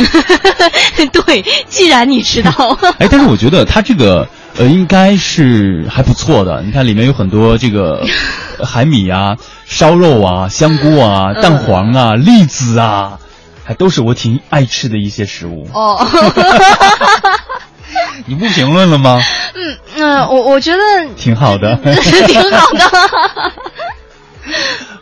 [1.13, 2.51] 对，既然你知道，
[2.99, 4.27] 哎，但是我觉得它这个
[4.57, 6.61] 呃应该是还不错的。
[6.63, 8.05] 你看里面有很多这个
[8.59, 13.17] 呃海米啊、烧肉啊、香菇啊、嗯蛋黄啊、栗子啊，
[13.63, 15.69] 还都是我挺爱吃的一些食物。
[15.73, 16.05] 哦，
[18.25, 19.19] 你不评论了吗？
[19.55, 20.77] 嗯嗯，我我觉得
[21.17, 23.53] 挺好的，挺好的。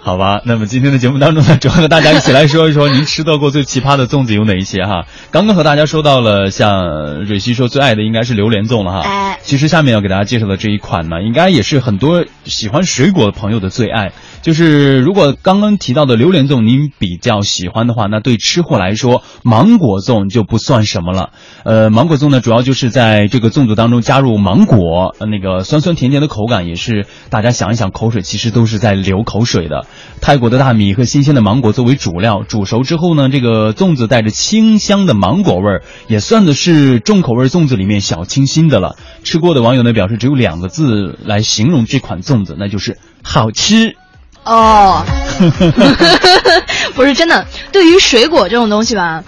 [0.04, 5.06] 好吧，那么今天的节目当中呢，主要和大家一起来说一说您吃到过最奇葩的粽子有哪一些哈。
[5.32, 9.02] 刚刚和大家说到了，像蕊希说最爱的应该是榴莲粽了哈。
[9.02, 14.12] 哎，其实下面要给大家介绍的这一款呢，应该也是很多喜欢水果的朋友的最爱。
[14.42, 21.30] 就是如果刚刚提到的榴莲粽您比较喜欢的话，那对吃货来说，芒果粽就不算什么了。
[21.64, 29.86] 呃，芒果粽呢，主要就是在这个粽子当中加入芒果，呃那个酸酸甜甜的口感也是大家想一想，口水其实都是在流口水的。
[30.22, 38.96] 泰国的大米和新鲜的芒果作为主料，煮熟之后呢，这个粽子带着清香的芒果味儿，也算的是重口味粽子里面小清新的了。
[39.24, 43.96] 吃过的网友呢表示，只有两个字来形容这款粽子，那就是好吃。
[44.44, 45.04] 哦，
[46.96, 49.24] 不是真的，对于水果这种东西吧，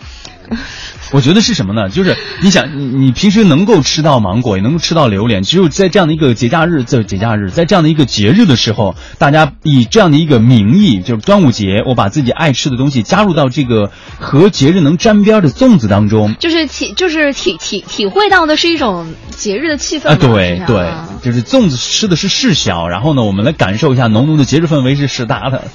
[1.14, 1.90] 我觉得是什么呢？
[1.90, 16.36] 就是你想，你你平时能够吃到芒果，也能够吃到榴莲，只有在这样的一个节假日，在节假日，在这样的一个节日的时候，大家以这样的一个名义，就是端午节，我把自己爱吃的东西加入到这个和节日能沾边的粽子当中。
[16.40, 20.10] 就是体就是体体体会到的是一种节日的气氛。
[20.10, 20.92] 啊，对对，
[21.22, 25.66] 就是粽子吃的是事小，然后呢，我们来感受一下浓浓的节日氛围是事大的。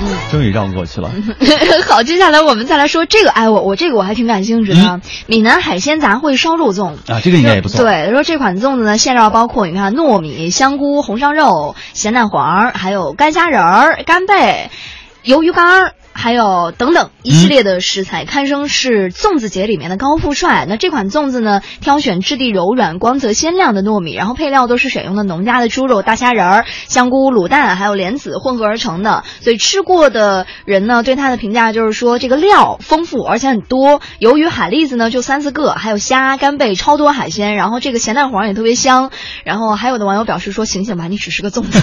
[0.00, 1.10] 嗯，终于绕过去了。
[1.88, 7.82] 好，接下来我们再来说这个，哎，我我这个我还挺感兴趣的，闽南海鲜杂烩烧肉粽啊，这个应该也不错。
[7.84, 14.70] 对，说这款粽子呢，馅料包括你看糯米、香菇、红烧肉、咸蛋黄，还有干虾仁儿、干贝、
[15.24, 15.92] 鱿鱼干儿。
[16.12, 20.66] 还有等等一系列的食材，堪称是粽子节里面的高富帅。
[20.68, 29.24] 那这款粽子呢，挑选质地柔软、光泽鲜亮的糯米，然后配料都是选用的农家的猪肉、大虾仁儿、香菇、卤蛋还有莲子混合而成的。
[29.40, 34.00] 所以吃过的人呢，对它的评价就是说这个料丰富而且很多。
[34.18, 37.54] 由于海蛎子呢就三四个，还有虾、干贝，超多海鲜。
[37.56, 39.10] 然后这个咸蛋黄也特别香。
[39.44, 41.82] 然后还有的网友表示说：“醒醒吧，你只是个粽子。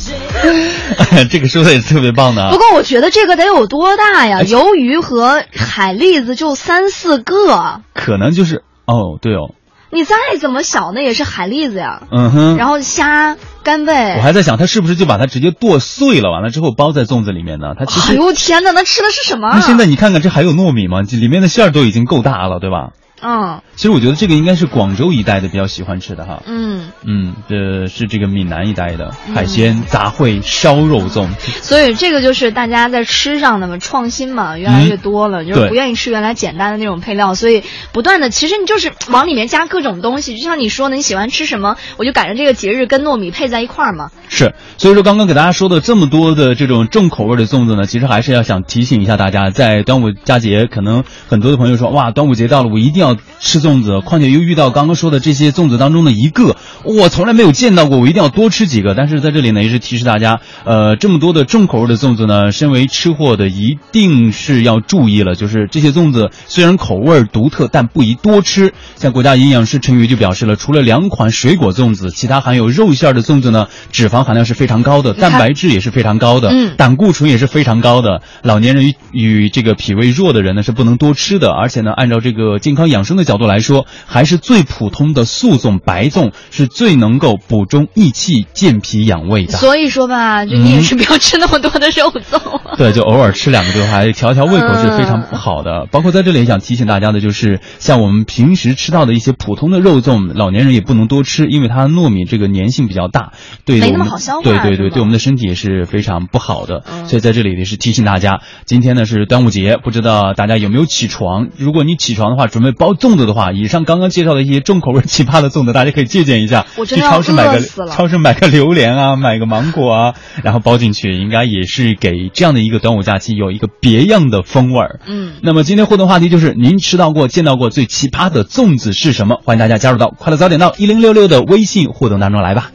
[1.30, 2.50] 这个说的也特别棒的啊。
[2.50, 4.40] 不过我觉得这个得有多大呀？
[4.42, 9.54] 鱿鱼和海蛎子就三四个，可能就是哦，对哦，
[9.90, 12.02] 你再怎么小，那也是海蛎子呀。
[12.10, 12.56] 嗯哼。
[12.56, 17.74] 然后虾、干贝，我还在想，他是不是就把它直接剁碎了，完了之后包在粽子里面呢？
[17.78, 19.48] 它其实，哎呦天哪，那吃的是什么？
[19.52, 21.02] 那现在你看看，这还有糯米吗？
[21.02, 22.90] 这里面的馅儿都已经够大了，对吧？
[23.22, 26.42] 嗯其实我觉得这个应该是广州一带的比较喜欢吃的哈。
[26.46, 31.28] 嗯，嗯，这是这个闽南一带的嗯海鲜杂烩烧肉粽。
[31.62, 44.10] 所以这个就是大家在吃上的嘛，创新嘛，越来越多了，就是不愿意吃原来简单的那种配料，所以不断的，其实你就是往里面加各种东西，就像你说的，你喜欢吃什么，我就赶着这个节日跟糯米配在一块儿嘛。
[44.28, 58.94] 是，所以说刚刚给大家说的这么多的这种重口味的粽子呢，其实还是要想提醒一下大家，在端午佳节，可能很多的朋友说，哇，端午节到了，我一定要吃粽子，况且又遇到刚刚说的这些粽子当中的一个，我从来没有见到过，我一定要多吃几个。
[58.94, 68.72] 但是在这里呢，也是提示大家，呃，这么多的重口味的粽子呢，身为吃货的一定是要注意了，就是这些粽子虽然口味独特，但不宜多吃。
[68.96, 78.22] 像国家营养师陈宇就表示了，除了两款水果粽子，其他含有肉馅儿的粽子呢，脂肪含量是非常高的，蛋白质也是非常高的，嗯胆固醇也是非常高的。
[78.42, 89.52] 老年人与与这个脾胃弱的人呢是不能多吃的，而且呢，按照这个健康养生的角度来说，还是最普通的素粽、白粽是最能够补中益气、健脾养胃的。
[89.52, 92.40] 所以说吧，就嗯你也是不要吃那么多的肉粽。
[92.76, 95.86] 对，就偶尔吃两个就还调调胃口是 非常不好的。
[95.90, 103.32] 包括在这里也想提醒大家的，就是像我们平时吃到的一些普通的肉粽，老年人也不能多吃，因为它糯米这个粘性比较大，
[103.64, 106.82] 对没那我们么好消化对对对，对我们的身体也是非常不好的。
[107.06, 111.48] 所以在这里也是提醒大家，今天呢是端午节，不知道大家有没有起床？
[111.56, 125.00] 如果你起床的话，准备包粽子的话，以上刚刚介绍的一些重口味奇葩的粽子，大家可以借鉴一下，去我真的要超市买个超市买个榴莲啊，买个芒果啊， 然后包进去，应该也是给这样的一个端午假期有一个别样的风味儿。
[125.06, 129.40] 嗯，那么今天互动话题就是您吃到过、见到过最奇葩的粽子是什么？
[129.44, 132.70] 欢迎大家加入到快乐早点到一零六六的微信互动当中来吧。